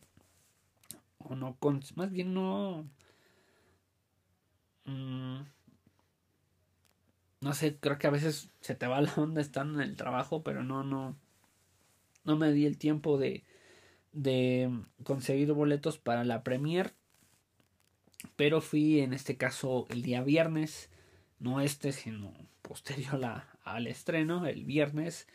o 1.20 1.36
no 1.36 1.56
con, 1.60 1.82
más 1.96 2.12
bien 2.12 2.34
no, 2.34 2.86
mm, 4.86 5.42
no 7.44 7.54
sé, 7.54 7.76
creo 7.78 8.00
que 8.00 8.08
a 8.08 8.12
veces 8.12 8.50
se 8.62 8.74
te 8.74 8.88
va 8.88 9.02
la 9.02 9.14
onda 9.18 9.42
estando 9.42 9.82
en 9.82 9.90
el 9.90 9.98
trabajo, 9.98 10.44
pero 10.44 10.64
no, 10.64 10.84
no, 10.84 11.16
no 12.24 12.38
me 12.38 12.52
di 12.52 12.66
el 12.66 12.78
tiempo 12.78 13.18
de, 13.18 13.44
de 14.14 14.72
conseguir 15.04 15.52
boletos 15.52 15.98
para 15.98 16.24
la 16.24 16.44
premier, 16.44 16.94
pero 18.38 18.62
fui 18.62 19.02
en 19.02 19.14
este 19.14 19.36
caso 19.36 19.86
el 19.90 20.02
día 20.02 20.24
viernes, 20.24 20.90
no 21.40 21.60
este, 21.60 21.92
sino 21.92 22.34
posterior 22.62 23.22
al 23.64 23.88
estreno, 23.88 24.46
el 24.48 24.64
viernes. 24.64 25.28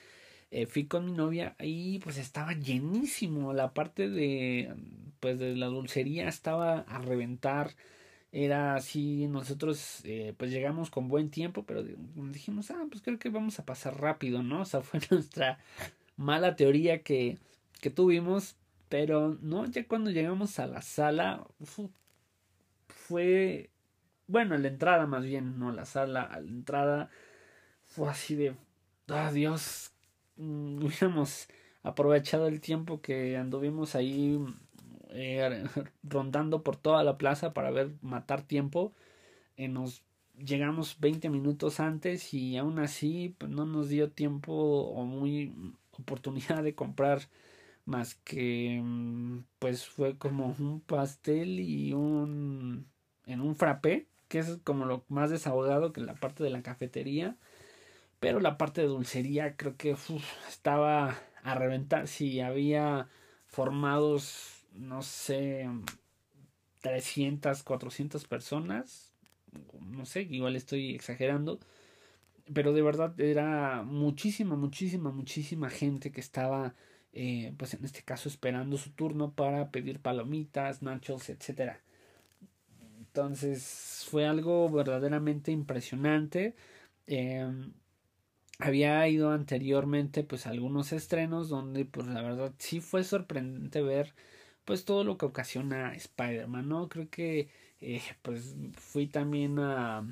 Eh, 0.50 0.64
fui 0.64 0.86
con 0.86 1.04
mi 1.04 1.12
novia 1.12 1.56
y 1.60 1.98
pues 1.98 2.16
estaba 2.16 2.54
llenísimo 2.54 3.52
la 3.52 3.74
parte 3.74 4.08
de 4.08 4.74
pues 5.20 5.38
de 5.38 5.54
la 5.54 5.66
dulcería 5.66 6.26
estaba 6.26 6.80
a 6.80 6.98
reventar 7.00 7.74
era 8.44 8.76
así, 8.76 9.26
nosotros 9.26 10.00
eh, 10.04 10.32
pues 10.36 10.50
llegamos 10.52 10.90
con 10.90 11.08
buen 11.08 11.28
tiempo, 11.30 11.64
pero 11.64 11.82
dijimos, 11.82 12.70
ah, 12.70 12.86
pues 12.88 13.02
creo 13.02 13.18
que 13.18 13.30
vamos 13.30 13.58
a 13.58 13.64
pasar 13.64 14.00
rápido, 14.00 14.42
¿no? 14.42 14.62
O 14.62 14.64
sea, 14.64 14.80
fue 14.82 15.00
nuestra 15.10 15.58
mala 16.16 16.54
teoría 16.56 17.02
que, 17.02 17.38
que 17.80 17.90
tuvimos, 17.90 18.56
pero 18.88 19.36
no, 19.40 19.66
ya 19.66 19.86
cuando 19.86 20.10
llegamos 20.10 20.58
a 20.60 20.66
la 20.68 20.82
sala, 20.82 21.46
fue, 22.88 23.70
bueno, 24.28 24.54
a 24.54 24.58
la 24.58 24.68
entrada 24.68 25.06
más 25.06 25.24
bien, 25.24 25.58
no 25.58 25.72
la 25.72 25.84
sala, 25.84 26.22
a 26.22 26.40
la 26.40 26.48
entrada 26.48 27.10
fue 27.86 28.08
así 28.08 28.36
de, 28.36 28.54
ah, 29.08 29.32
Dios, 29.32 29.92
mm, 30.36 30.78
hubiéramos 30.84 31.48
aprovechado 31.82 32.46
el 32.46 32.60
tiempo 32.60 33.00
que 33.00 33.36
anduvimos 33.36 33.94
ahí 33.96 34.38
eh, 35.10 35.64
rondando 36.02 36.62
por 36.62 36.76
toda 36.76 37.04
la 37.04 37.18
plaza 37.18 37.52
para 37.54 37.70
ver 37.70 37.92
matar 38.02 38.42
tiempo. 38.42 38.92
Eh, 39.56 39.68
nos 39.68 40.02
llegamos 40.38 40.98
20 41.00 41.30
minutos 41.30 41.80
antes 41.80 42.32
y 42.34 42.56
aún 42.56 42.78
así 42.78 43.34
pues, 43.38 43.50
no 43.50 43.66
nos 43.66 43.88
dio 43.88 44.10
tiempo 44.10 44.52
o 44.52 45.04
muy 45.04 45.52
oportunidad 45.92 46.62
de 46.62 46.74
comprar 46.74 47.22
más 47.84 48.14
que 48.16 48.80
mm, 48.82 49.44
pues 49.58 49.86
fue 49.86 50.16
como 50.18 50.54
un 50.58 50.80
pastel 50.80 51.60
y 51.60 51.92
un 51.92 52.86
en 53.26 53.40
un 53.40 53.56
frappé 53.56 54.06
que 54.28 54.38
es 54.40 54.58
como 54.64 54.84
lo 54.84 55.04
más 55.08 55.30
desahogado 55.30 55.92
que 55.92 56.00
la 56.02 56.14
parte 56.14 56.44
de 56.44 56.50
la 56.50 56.62
cafetería 56.62 57.36
pero 58.20 58.40
la 58.40 58.58
parte 58.58 58.82
de 58.82 58.88
dulcería 58.88 59.56
creo 59.56 59.76
que 59.76 59.96
estaba 60.48 61.16
a 61.42 61.54
reventar 61.54 62.08
si 62.08 62.40
había 62.40 63.08
formados 63.46 64.57
no 64.78 65.02
sé, 65.02 65.68
300, 66.80 67.62
400 67.62 68.24
personas, 68.26 69.12
no 69.80 70.06
sé, 70.06 70.22
igual 70.22 70.56
estoy 70.56 70.94
exagerando, 70.94 71.58
pero 72.52 72.72
de 72.72 72.82
verdad 72.82 73.18
era 73.20 73.82
muchísima, 73.82 74.56
muchísima, 74.56 75.10
muchísima 75.10 75.70
gente 75.70 76.12
que 76.12 76.20
estaba, 76.20 76.74
eh, 77.12 77.54
pues 77.58 77.74
en 77.74 77.84
este 77.84 78.02
caso 78.02 78.28
esperando 78.28 78.76
su 78.78 78.90
turno 78.90 79.32
para 79.32 79.70
pedir 79.70 80.00
palomitas, 80.00 80.82
nachos, 80.82 81.28
etcétera. 81.28 81.82
Entonces 82.98 84.06
fue 84.10 84.26
algo 84.26 84.70
verdaderamente 84.70 85.50
impresionante. 85.52 86.54
Em, 87.06 87.72
había 88.58 89.06
ido 89.08 89.30
anteriormente 89.30 90.24
pues 90.24 90.46
a 90.46 90.50
algunos 90.50 90.92
estrenos 90.92 91.48
donde 91.48 91.84
pues 91.84 92.06
la 92.08 92.22
verdad 92.22 92.52
sí 92.58 92.80
fue 92.80 93.04
sorprendente 93.04 93.82
ver 93.82 94.14
pues 94.68 94.84
todo 94.84 95.02
lo 95.02 95.16
que 95.16 95.24
ocasiona 95.24 95.94
Spider-Man, 95.94 96.68
¿no? 96.68 96.90
Creo 96.90 97.08
que 97.08 97.48
eh, 97.80 98.02
pues 98.20 98.54
fui 98.74 99.06
también 99.06 99.58
a, 99.58 100.04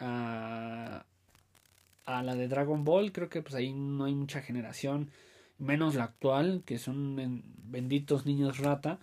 a, 0.00 1.04
a 2.06 2.22
la 2.24 2.34
de 2.34 2.48
Dragon 2.48 2.84
Ball, 2.84 3.12
creo 3.12 3.28
que 3.28 3.40
pues 3.40 3.54
ahí 3.54 3.72
no 3.72 4.06
hay 4.06 4.16
mucha 4.16 4.42
generación, 4.42 5.12
menos 5.58 5.94
la 5.94 6.02
actual, 6.02 6.64
que 6.66 6.78
son 6.78 7.44
benditos 7.62 8.26
niños 8.26 8.58
rata, 8.58 8.98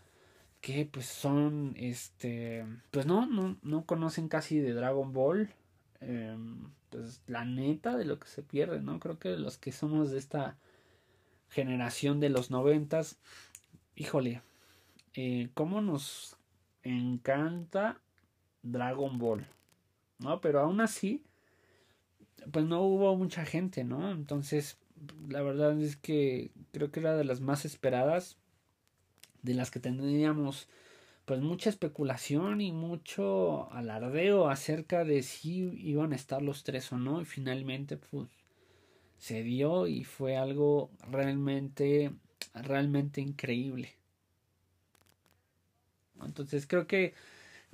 que 0.59 0.85
pues 0.85 1.05
son, 1.05 1.73
este, 1.77 2.65
pues 2.91 3.05
no, 3.05 3.27
no, 3.27 3.55
no 3.63 3.85
conocen 3.85 4.27
casi 4.27 4.59
de 4.59 4.73
Dragon 4.73 5.13
Ball, 5.13 5.53
em, 6.01 6.69
pues 6.89 7.21
la 7.27 7.45
neta 7.45 7.95
de 7.95 8.03
lo 8.03 8.19
que 8.19 8.27
se 8.27 8.43
pierde, 8.43 8.81
¿no? 8.81 8.99
Creo 8.99 9.17
que 9.19 9.37
los 9.37 9.57
que 9.57 9.71
somos 9.71 10.11
de 10.11 10.17
esta 10.17 10.57
generación 11.49 12.19
de 12.19 12.27
los 12.27 12.51
noventas, 12.51 13.19
híjole, 13.95 14.41
eh, 15.19 15.49
cómo 15.55 15.81
nos 15.81 16.37
encanta 16.83 17.99
Dragon 18.61 19.17
Ball, 19.17 19.47
¿no? 20.19 20.39
Pero 20.41 20.59
aún 20.59 20.79
así, 20.79 21.23
pues 22.51 22.65
no 22.65 22.83
hubo 22.83 23.15
mucha 23.15 23.43
gente, 23.43 23.83
¿no? 23.83 24.11
Entonces, 24.11 24.77
la 25.27 25.41
verdad 25.41 25.81
es 25.81 25.95
que 25.95 26.51
creo 26.71 26.91
que 26.91 26.99
era 26.99 27.17
de 27.17 27.23
las 27.23 27.41
más 27.41 27.65
esperadas, 27.65 28.37
de 29.41 29.55
las 29.55 29.71
que 29.71 29.79
tendríamos 29.79 30.69
pues 31.25 31.41
mucha 31.41 31.71
especulación 31.71 32.61
y 32.61 32.71
mucho 32.71 33.71
alardeo 33.73 34.49
acerca 34.49 35.03
de 35.03 35.23
si 35.23 35.71
iban 35.81 36.13
a 36.13 36.15
estar 36.15 36.43
los 36.43 36.63
tres 36.63 36.91
o 36.93 36.97
no 36.99 37.21
y 37.21 37.25
finalmente 37.25 37.97
pues 37.97 38.29
se 39.17 39.41
dio 39.41 39.87
y 39.87 40.03
fue 40.03 40.37
algo 40.37 40.91
realmente 41.09 42.13
realmente 42.53 43.19
increíble 43.19 43.97
entonces 46.25 46.67
creo 46.67 46.87
que 46.87 47.13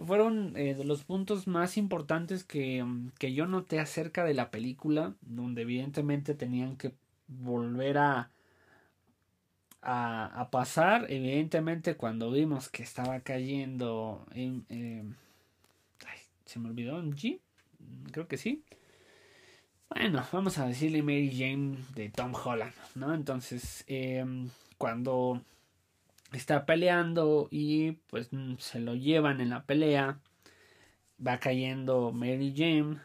fueron 0.06 0.58
eh, 0.58 0.76
los 0.84 1.04
puntos 1.04 1.48
más 1.48 1.78
importantes 1.78 2.44
que, 2.44 2.84
que 3.20 3.34
yo 3.34 3.46
noté 3.46 3.80
acerca 3.80 4.24
de 4.24 4.34
la 4.34 4.52
película, 4.52 5.14
donde 5.22 5.62
evidentemente 5.64 6.34
tenían 6.34 6.78
que 6.78 6.94
volver 7.28 7.98
a, 8.00 8.32
a, 9.82 10.50
pasar. 10.52 11.06
Evidentemente 11.10 11.96
cuando 11.96 12.32
vimos 12.32 12.70
que 12.70 12.84
estaba 12.84 13.20
cayendo 13.20 14.26
en... 14.34 15.16
se 16.46 16.60
me 16.60 16.70
olvidó 16.70 17.00
en 17.00 17.14
G, 17.14 17.40
creo 18.12 18.28
que 18.28 18.38
sí. 18.38 18.64
Bueno, 19.90 20.26
vamos 20.32 20.58
a 20.58 20.66
decirle 20.68 21.04
Mary 21.04 21.32
Jane 21.32 21.78
de 21.94 22.10
Tom 22.10 22.34
Holland, 22.34 22.74
¿no? 22.96 23.14
Entonces, 23.14 23.84
em, 23.88 24.50
cuando 24.78 25.42
está 26.38 26.66
peleando 26.66 27.48
y 27.52 27.94
pues 28.10 28.30
mm, 28.32 28.56
se 28.58 28.80
lo 28.80 28.96
llevan 28.96 29.42
en 29.42 29.50
la 29.50 29.66
pelea. 29.66 30.20
Va 31.26 31.40
cayendo 31.40 32.12
Mary 32.12 32.54
Jane. 32.56 33.00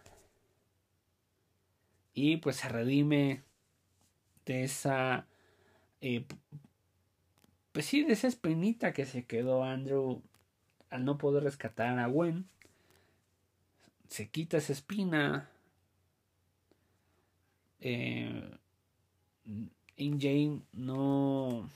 Y 2.14 2.38
pues 2.38 2.56
se 2.56 2.68
redime 2.68 3.42
de 4.46 4.64
esa... 4.64 5.26
Eh, 6.00 6.24
pues 7.72 7.86
sí, 7.86 8.02
de 8.04 8.12
esa 8.14 8.26
espinita 8.28 8.92
que 8.92 9.04
se 9.04 9.24
quedó 9.24 9.62
Andrew 9.64 10.22
al 10.90 11.04
no 11.04 11.18
poder 11.18 11.44
rescatar 11.44 11.98
a 11.98 12.06
Gwen. 12.06 12.48
Se 14.08 14.28
quita 14.28 14.56
esa 14.56 14.72
espina. 14.72 15.50
Eh, 17.80 18.58
Jane 19.96 20.62
no 20.72 21.68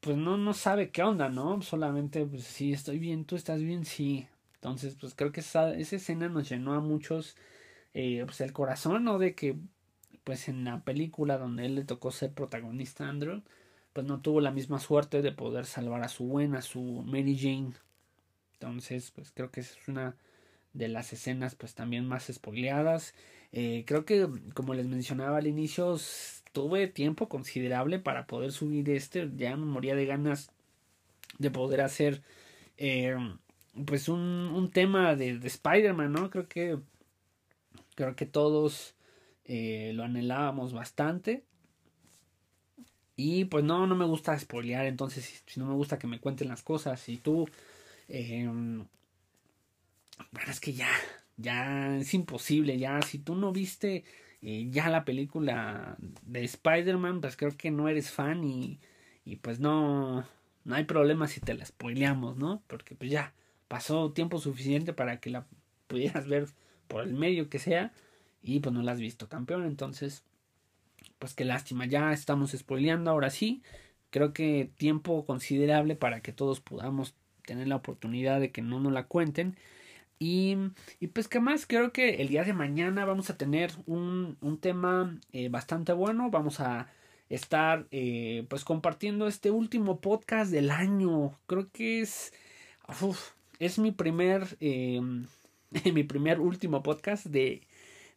pues 0.00 0.16
no, 0.16 0.36
no 0.36 0.54
sabe 0.54 0.90
qué 0.90 1.02
onda, 1.02 1.28
¿no? 1.28 1.62
Solamente, 1.62 2.24
pues 2.26 2.44
sí, 2.44 2.72
estoy 2.72 2.98
bien, 2.98 3.24
tú 3.24 3.36
estás 3.36 3.62
bien, 3.62 3.84
sí. 3.84 4.26
Entonces, 4.54 4.96
pues 5.00 5.14
creo 5.14 5.32
que 5.32 5.40
esa, 5.40 5.74
esa 5.74 5.96
escena 5.96 6.28
nos 6.28 6.48
llenó 6.48 6.74
a 6.74 6.80
muchos, 6.80 7.36
eh, 7.94 8.22
pues 8.26 8.40
el 8.40 8.52
corazón, 8.52 9.04
¿no? 9.04 9.18
De 9.18 9.34
que, 9.34 9.56
pues 10.24 10.48
en 10.48 10.64
la 10.64 10.84
película 10.84 11.38
donde 11.38 11.66
él 11.66 11.74
le 11.76 11.84
tocó 11.84 12.10
ser 12.12 12.32
protagonista, 12.32 13.08
Andrew, 13.08 13.42
pues 13.92 14.06
no 14.06 14.20
tuvo 14.20 14.40
la 14.40 14.50
misma 14.52 14.78
suerte 14.80 15.22
de 15.22 15.32
poder 15.32 15.66
salvar 15.66 16.02
a 16.02 16.08
su 16.08 16.24
buena, 16.24 16.58
a 16.58 16.62
su 16.62 16.80
Mary 16.80 17.38
Jane. 17.38 17.72
Entonces, 18.54 19.10
pues 19.12 19.32
creo 19.32 19.50
que 19.50 19.60
esa 19.60 19.78
es 19.78 19.88
una 19.88 20.16
de 20.72 20.88
las 20.88 21.12
escenas, 21.12 21.54
pues 21.54 21.74
también 21.74 22.06
más 22.06 22.30
espoleadas. 22.30 23.14
Eh, 23.52 23.84
creo 23.86 24.04
que, 24.04 24.28
como 24.54 24.74
les 24.74 24.86
mencionaba 24.86 25.38
al 25.38 25.46
inicio, 25.46 25.96
tuve 26.52 26.88
tiempo 26.88 27.28
considerable 27.28 27.98
para 27.98 28.26
poder 28.26 28.52
subir 28.52 28.90
este. 28.90 29.30
Ya 29.36 29.56
me 29.56 29.66
moría 29.66 29.94
de 29.94 30.06
ganas 30.06 30.50
de 31.38 31.50
poder 31.50 31.80
hacer 31.80 32.22
eh, 32.76 33.16
pues 33.86 34.08
un, 34.08 34.20
un, 34.20 34.70
tema 34.70 35.14
de, 35.16 35.38
de 35.38 35.48
Spider-Man, 35.48 36.12
¿no? 36.12 36.30
Creo 36.30 36.48
que 36.48 36.78
creo 37.94 38.16
que 38.16 38.26
todos 38.26 38.94
eh, 39.44 39.92
lo 39.94 40.04
anhelábamos 40.04 40.72
bastante. 40.72 41.44
Y 43.16 43.44
pues 43.44 43.64
no, 43.64 43.86
no 43.86 43.94
me 43.94 44.06
gusta 44.06 44.38
spoilear, 44.38 44.86
entonces 44.86 45.42
si, 45.44 45.60
no 45.60 45.66
me 45.66 45.74
gusta 45.74 45.98
que 45.98 46.06
me 46.06 46.20
cuenten 46.20 46.48
las 46.48 46.62
cosas, 46.62 47.06
y 47.08 47.18
tú... 47.18 47.46
Eh, 48.08 48.44
bueno, 48.46 48.88
es 50.50 50.60
que 50.60 50.72
ya, 50.72 50.88
ya 51.40 51.96
es 51.96 52.14
imposible, 52.14 52.78
ya 52.78 53.00
si 53.02 53.18
tú 53.18 53.34
no 53.34 53.52
viste 53.52 54.04
ya 54.42 54.88
la 54.88 55.04
película 55.04 55.96
de 56.22 56.44
Spider-Man, 56.44 57.20
pues 57.20 57.36
creo 57.36 57.56
que 57.56 57.70
no 57.70 57.88
eres 57.88 58.10
fan 58.10 58.42
y, 58.44 58.80
y 59.24 59.36
pues 59.36 59.60
no, 59.60 60.26
no 60.64 60.74
hay 60.74 60.84
problema 60.84 61.28
si 61.28 61.40
te 61.40 61.54
la 61.54 61.64
spoileamos, 61.64 62.36
¿no? 62.36 62.62
Porque 62.66 62.94
pues 62.94 63.10
ya 63.10 63.34
pasó 63.68 64.12
tiempo 64.12 64.38
suficiente 64.38 64.92
para 64.92 65.20
que 65.20 65.30
la 65.30 65.46
pudieras 65.86 66.26
ver 66.26 66.48
por 66.88 67.02
el 67.02 67.12
medio 67.12 67.48
que 67.50 67.58
sea 67.58 67.92
y 68.42 68.60
pues 68.60 68.74
no 68.74 68.82
la 68.82 68.92
has 68.92 69.00
visto 69.00 69.28
campeón, 69.28 69.64
entonces 69.66 70.24
pues 71.18 71.34
qué 71.34 71.44
lástima, 71.44 71.86
ya 71.86 72.12
estamos 72.12 72.52
spoileando 72.52 73.10
ahora 73.10 73.30
sí, 73.30 73.62
creo 74.10 74.32
que 74.32 74.70
tiempo 74.76 75.26
considerable 75.26 75.96
para 75.96 76.20
que 76.22 76.32
todos 76.32 76.60
podamos 76.60 77.14
tener 77.44 77.68
la 77.68 77.76
oportunidad 77.76 78.40
de 78.40 78.50
que 78.50 78.62
no 78.62 78.80
nos 78.80 78.92
la 78.92 79.06
cuenten. 79.06 79.56
Y, 80.22 80.54
y 81.00 81.06
pues 81.06 81.28
qué 81.28 81.40
más, 81.40 81.66
creo 81.66 81.92
que 81.92 82.16
el 82.16 82.28
día 82.28 82.44
de 82.44 82.52
mañana 82.52 83.06
vamos 83.06 83.30
a 83.30 83.38
tener 83.38 83.72
un, 83.86 84.36
un 84.42 84.58
tema 84.60 85.18
eh, 85.32 85.48
bastante 85.48 85.94
bueno, 85.94 86.30
vamos 86.30 86.60
a 86.60 86.88
estar 87.30 87.86
eh, 87.90 88.44
pues 88.50 88.64
compartiendo 88.64 89.28
este 89.28 89.50
último 89.50 90.00
podcast 90.02 90.52
del 90.52 90.70
año, 90.70 91.38
creo 91.46 91.70
que 91.72 92.02
es, 92.02 92.34
es 93.58 93.78
mi 93.78 93.92
primer, 93.92 94.58
eh, 94.60 95.00
mi 95.94 96.04
primer 96.04 96.40
último 96.40 96.82
podcast 96.82 97.24
de, 97.24 97.62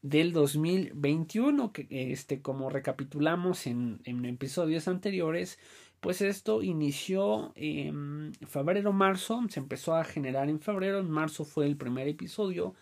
del 0.02 0.34
2021, 0.34 1.72
que 1.72 1.88
este, 1.90 2.42
como 2.42 2.70
recapitulamos 2.70 3.66
en, 3.66 4.02
en 4.04 4.26
episodios 4.26 4.90
anteriores, 4.90 5.58
pues 6.04 6.22
esto 6.22 6.62
inició 6.62 7.54
en 7.56 8.34
febrero-marzo, 8.46 9.42
se 9.48 9.62
empezó 9.62 9.96
a 9.96 10.04
generar 10.04 10.50
en 10.50 10.60
febrero, 10.60 11.00
en 11.00 11.10
marzo 11.10 11.46
fue 11.46 11.66
el 11.66 11.78
primer 11.78 12.10
episodio. 12.10 12.76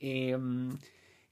Em, 0.00 0.76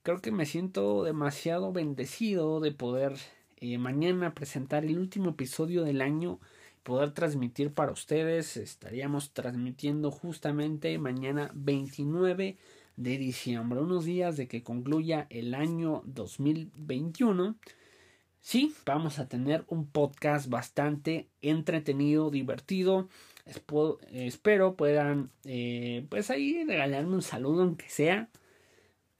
creo 0.04 0.20
que 0.20 0.30
me 0.30 0.46
siento 0.46 1.02
demasiado 1.02 1.72
bendecido 1.72 2.60
de 2.60 2.70
poder 2.70 3.14
eh, 3.56 3.76
mañana 3.76 4.34
presentar 4.34 4.84
el 4.84 4.96
último 4.96 5.30
episodio 5.30 5.82
del 5.82 6.00
año, 6.00 6.38
poder 6.84 7.10
transmitir 7.10 7.74
para 7.74 7.90
ustedes. 7.90 8.56
Estaríamos 8.56 9.32
transmitiendo 9.32 10.12
justamente 10.12 10.96
mañana 10.98 11.50
29 11.54 12.56
de 12.96 13.18
diciembre, 13.18 13.80
unos 13.80 14.04
días 14.04 14.36
de 14.36 14.46
que 14.46 14.62
concluya 14.62 15.26
el 15.28 15.56
año 15.56 16.02
2021 16.06 17.56
sí, 18.42 18.74
vamos 18.84 19.18
a 19.18 19.28
tener 19.28 19.64
un 19.68 19.86
podcast 19.86 20.48
bastante 20.50 21.28
entretenido, 21.40 22.30
divertido. 22.30 23.08
espero 24.12 24.76
puedan, 24.76 25.30
eh, 25.44 26.06
pues 26.10 26.30
ahí 26.30 26.64
regalarme 26.64 27.14
un 27.14 27.22
saludo, 27.22 27.62
aunque 27.62 27.88
sea, 27.88 28.28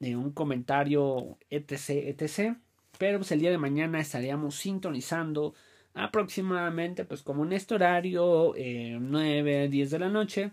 de 0.01 0.17
un 0.17 0.33
comentario, 0.33 1.39
etc, 1.51 1.91
etc. 1.91 2.57
Pero 2.99 3.19
pues 3.19 3.33
el 3.33 3.41
día 3.41 3.51
de 3.51 3.59
mañana 3.59 4.01
estaríamos 4.01 4.57
sintonizando 4.57 5.55
aproximadamente, 5.95 7.05
pues 7.05 7.23
como 7.23 7.45
en 7.45 7.53
este 7.53 7.75
horario, 7.75 8.55
eh, 8.57 8.99
9, 9.01 9.69
10 9.69 9.91
de 9.91 9.99
la 9.99 10.09
noche, 10.09 10.53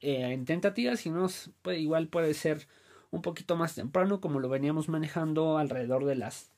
eh, 0.00 0.32
en 0.32 0.44
tentativa, 0.44 0.96
si 0.96 1.10
no, 1.10 1.28
pues, 1.62 1.78
igual 1.78 2.08
puede 2.08 2.34
ser 2.34 2.66
un 3.10 3.22
poquito 3.22 3.56
más 3.56 3.74
temprano, 3.74 4.20
como 4.20 4.40
lo 4.40 4.48
veníamos 4.48 4.88
manejando 4.88 5.58
alrededor 5.58 6.04
de 6.04 6.16
las 6.16 6.50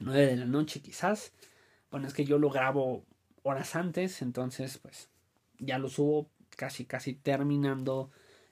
9 0.00 0.26
de 0.26 0.36
la 0.36 0.46
noche 0.46 0.80
quizás. 0.80 1.32
Bueno, 1.90 2.06
es 2.06 2.14
que 2.14 2.24
yo 2.24 2.38
lo 2.38 2.50
grabo 2.50 3.04
horas 3.42 3.76
antes, 3.76 4.22
entonces 4.22 4.78
pues 4.78 5.08
ya 5.58 5.78
lo 5.78 5.88
subo 5.88 6.28
casi 6.56 6.84
casi 6.84 7.14
terminando 7.14 8.10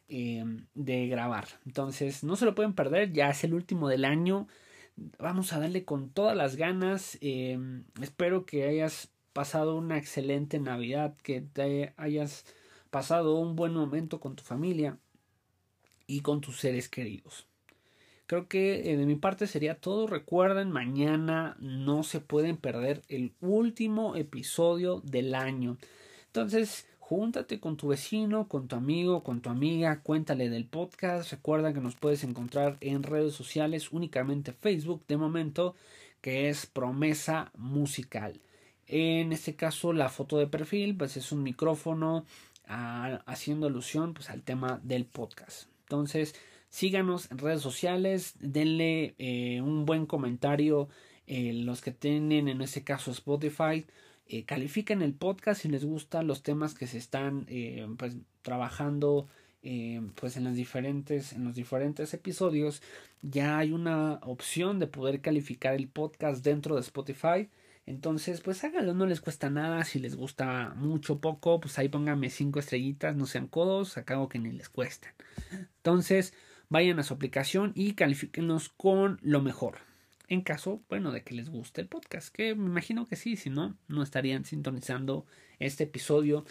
em, 0.09 0.67
de 0.75 1.09
grabar. 1.09 1.49
Entonces 1.67 2.25
no 2.25 2.37
se 2.37 2.45
lo 2.45 2.55
pueden 2.55 2.75
perder, 2.75 3.13
ya 3.13 3.31
es 3.31 3.45
el 3.45 3.55
último 3.55 3.89
del 3.89 4.05
año. 4.05 4.47
Vamos 5.19 5.53
a 5.53 5.59
darle 5.59 5.85
con 5.85 6.11
todas 6.11 6.37
las 6.37 6.57
ganas. 6.57 7.19
Em, 7.21 7.85
espero 8.01 8.47
que 8.47 8.69
hayas 8.69 9.11
pasado 9.33 9.77
una 9.77 9.99
excelente 9.99 10.61
Navidad, 10.61 11.17
que 11.23 11.41
te 11.41 11.93
hayas 11.97 12.45
pasado 12.91 13.37
un 13.37 13.57
buen 13.57 13.75
momento 13.75 14.21
con 14.21 14.37
tu 14.37 14.45
familia 14.45 14.99
y 16.07 16.21
con 16.21 16.41
tus 16.41 16.61
seres 16.61 16.89
queridos. 16.89 17.49
Creo 18.27 18.49
que 18.49 18.91
eh, 18.91 18.97
de 18.97 19.07
mi 19.07 19.17
parte 19.17 19.47
sería 19.47 19.75
todo. 19.75 20.07
Recuerden, 20.07 20.71
mañana 20.71 21.57
no 21.61 22.03
se 22.03 22.21
pueden 22.21 22.57
perder 22.57 23.03
el 23.09 23.33
último 23.41 24.17
episodio 24.17 25.01
del 25.05 25.35
año. 25.35 25.77
Entonces, 26.27 26.87
júntate 26.99 27.61
con 27.61 27.77
tu 27.77 27.89
vecino, 27.89 28.49
con 28.49 28.67
tu 28.67 28.77
amigo, 28.77 29.23
con 29.23 29.43
tu 29.43 29.51
amiga, 29.51 30.01
cuéntale 30.01 30.49
del 30.49 30.65
podcast. 30.65 31.31
Recuerda 31.31 31.75
que 31.75 31.81
nos 31.81 31.97
puedes 31.97 32.25
encontrar 32.25 32.79
en 32.81 33.03
redes 33.03 33.35
sociales, 33.35 33.93
únicamente 33.93 34.53
Facebook 34.53 35.05
de 35.07 35.19
momento, 35.19 35.75
que 36.23 36.49
es 36.49 36.65
Promesa 36.65 37.53
Musical. 37.59 38.41
En 38.87 39.33
este 39.33 39.55
caso, 39.55 39.93
la 39.93 40.09
foto 40.09 40.39
de 40.39 40.47
perfil, 40.47 40.97
pues 40.97 41.19
es 41.19 41.31
un 41.31 41.43
micrófono 41.43 42.25
ah, 42.67 43.23
haciendo 43.27 43.67
alusión 43.67 44.15
pues, 44.15 44.31
al 44.31 44.43
tema 44.43 44.81
del 44.83 45.05
podcast. 45.05 45.69
Entonces, 45.83 46.35
Síganos 46.75 47.31
en 47.31 47.39
redes 47.39 47.61
sociales, 47.61 48.35
denle 48.41 49.15
eh, 49.19 49.61
un 49.61 49.87
buen 49.87 50.07
comentario 50.07 50.89
eh, 51.29 51.53
los 51.53 51.81
que 51.81 51.93
tienen 51.93 52.49
en 52.49 52.63
este 52.63 52.83
caso 52.83 53.13
Spotify. 53.13 53.87
Eh, 54.27 54.45
califiquen 54.45 55.01
el 55.01 55.15
podcast 55.15 55.63
si 55.63 55.69
les 55.69 55.85
gustan 55.85 56.27
los 56.27 56.43
temas 56.43 56.75
que 56.75 56.89
se 56.89 56.99
están 56.99 57.47
pues, 57.97 58.17
trabajando 58.43 59.29
pues 60.17 60.37
en 60.37 60.43
los 60.43 60.57
diferentes 60.57 61.33
en 61.33 61.45
los 61.45 61.55
diferentes 61.55 62.13
episodios. 62.13 62.83
Ya 63.23 63.57
hay 63.57 63.71
una 63.71 64.15
opción 64.25 64.81
de 64.81 64.89
poder 64.89 65.21
calificar 65.21 65.77
el 65.77 65.87
podcast 65.87 66.45
dentro 66.45 66.75
de 66.75 66.81
Spotify. 66.81 67.51
Entonces 67.87 68.41
pues 68.41 68.65
háganlo 68.65 68.95
no 68.95 69.07
les 69.07 69.21
cuesta 69.21 69.49
nada. 69.49 69.85
Si 69.85 70.01
les 70.01 70.17
gusta 70.17 70.75
mucho 70.75 71.21
poco 71.21 71.61
pues 71.61 71.79
ahí 71.79 71.89
pónganme 71.89 72.31
cinco 72.31 72.59
estrellitas 72.59 73.15
no 73.15 73.27
sean 73.27 73.47
codos 73.47 73.97
acabo 73.97 74.29
que 74.29 74.41
ni 74.41 74.51
les 74.51 74.69
cuestan 74.69 75.13
entonces 75.77 76.35
vayan 76.69 76.99
a 76.99 77.03
su 77.03 77.15
aplicación 77.15 77.73
y 77.75 77.95
califíquenos 77.95 78.69
con 78.69 79.19
lo 79.23 79.43
mejor. 79.43 79.79
En 80.29 80.41
caso, 80.41 80.83
bueno, 80.89 81.13
de 81.13 81.23
que 81.23 81.35
les 81.35 81.51
guste 81.51 81.81
el 81.81 81.89
podcast, 81.89 82.35
que 82.35 82.55
me 82.55 82.67
imagino 82.67 83.07
que 83.07 83.17
sí, 83.17 83.37
si 83.37 83.51
no, 83.51 83.77
no 83.89 84.03
estarían 84.03 84.45
sintonizando 84.45 85.27
este 85.59 85.85
episodio, 85.85 86.45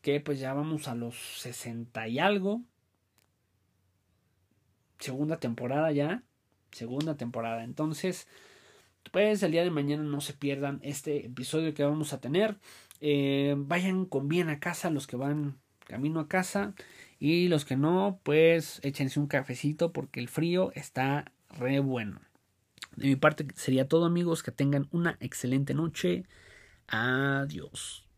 que 0.00 0.20
pues 0.20 0.40
ya 0.40 0.52
vamos 0.54 0.88
a 0.88 0.94
los 0.94 1.16
60 1.38 2.08
y 2.08 2.18
algo. 2.18 2.62
Segunda 4.98 5.38
temporada 5.38 5.92
ya, 5.92 6.24
segunda 6.72 7.16
temporada. 7.16 7.62
Entonces, 7.62 8.26
pues 9.12 9.42
el 9.42 9.52
día 9.52 9.64
de 9.64 9.70
mañana 9.70 10.02
no 10.02 10.20
se 10.20 10.32
pierdan 10.32 10.80
este 10.82 11.26
episodio 11.26 11.74
que 11.74 11.84
vamos 11.84 12.12
a 12.12 12.20
tener. 12.20 12.58
Eh, 13.00 13.54
vayan 13.56 14.04
con 14.04 14.28
bien 14.28 14.48
a 14.48 14.60
casa 14.60 14.90
los 14.90 15.06
que 15.06 15.16
van 15.16 15.58
camino 15.86 16.20
a 16.20 16.28
casa. 16.28 16.74
Y 17.24 17.46
los 17.46 17.64
que 17.64 17.76
no, 17.76 18.18
pues 18.24 18.80
échense 18.82 19.20
un 19.20 19.28
cafecito 19.28 19.92
porque 19.92 20.18
el 20.18 20.28
frío 20.28 20.72
está 20.74 21.30
re 21.50 21.78
bueno. 21.78 22.20
De 22.96 23.06
mi 23.06 23.14
parte 23.14 23.46
sería 23.54 23.86
todo 23.86 24.06
amigos, 24.06 24.42
que 24.42 24.50
tengan 24.50 24.88
una 24.90 25.18
excelente 25.20 25.72
noche. 25.72 26.24
Adiós. 26.88 28.08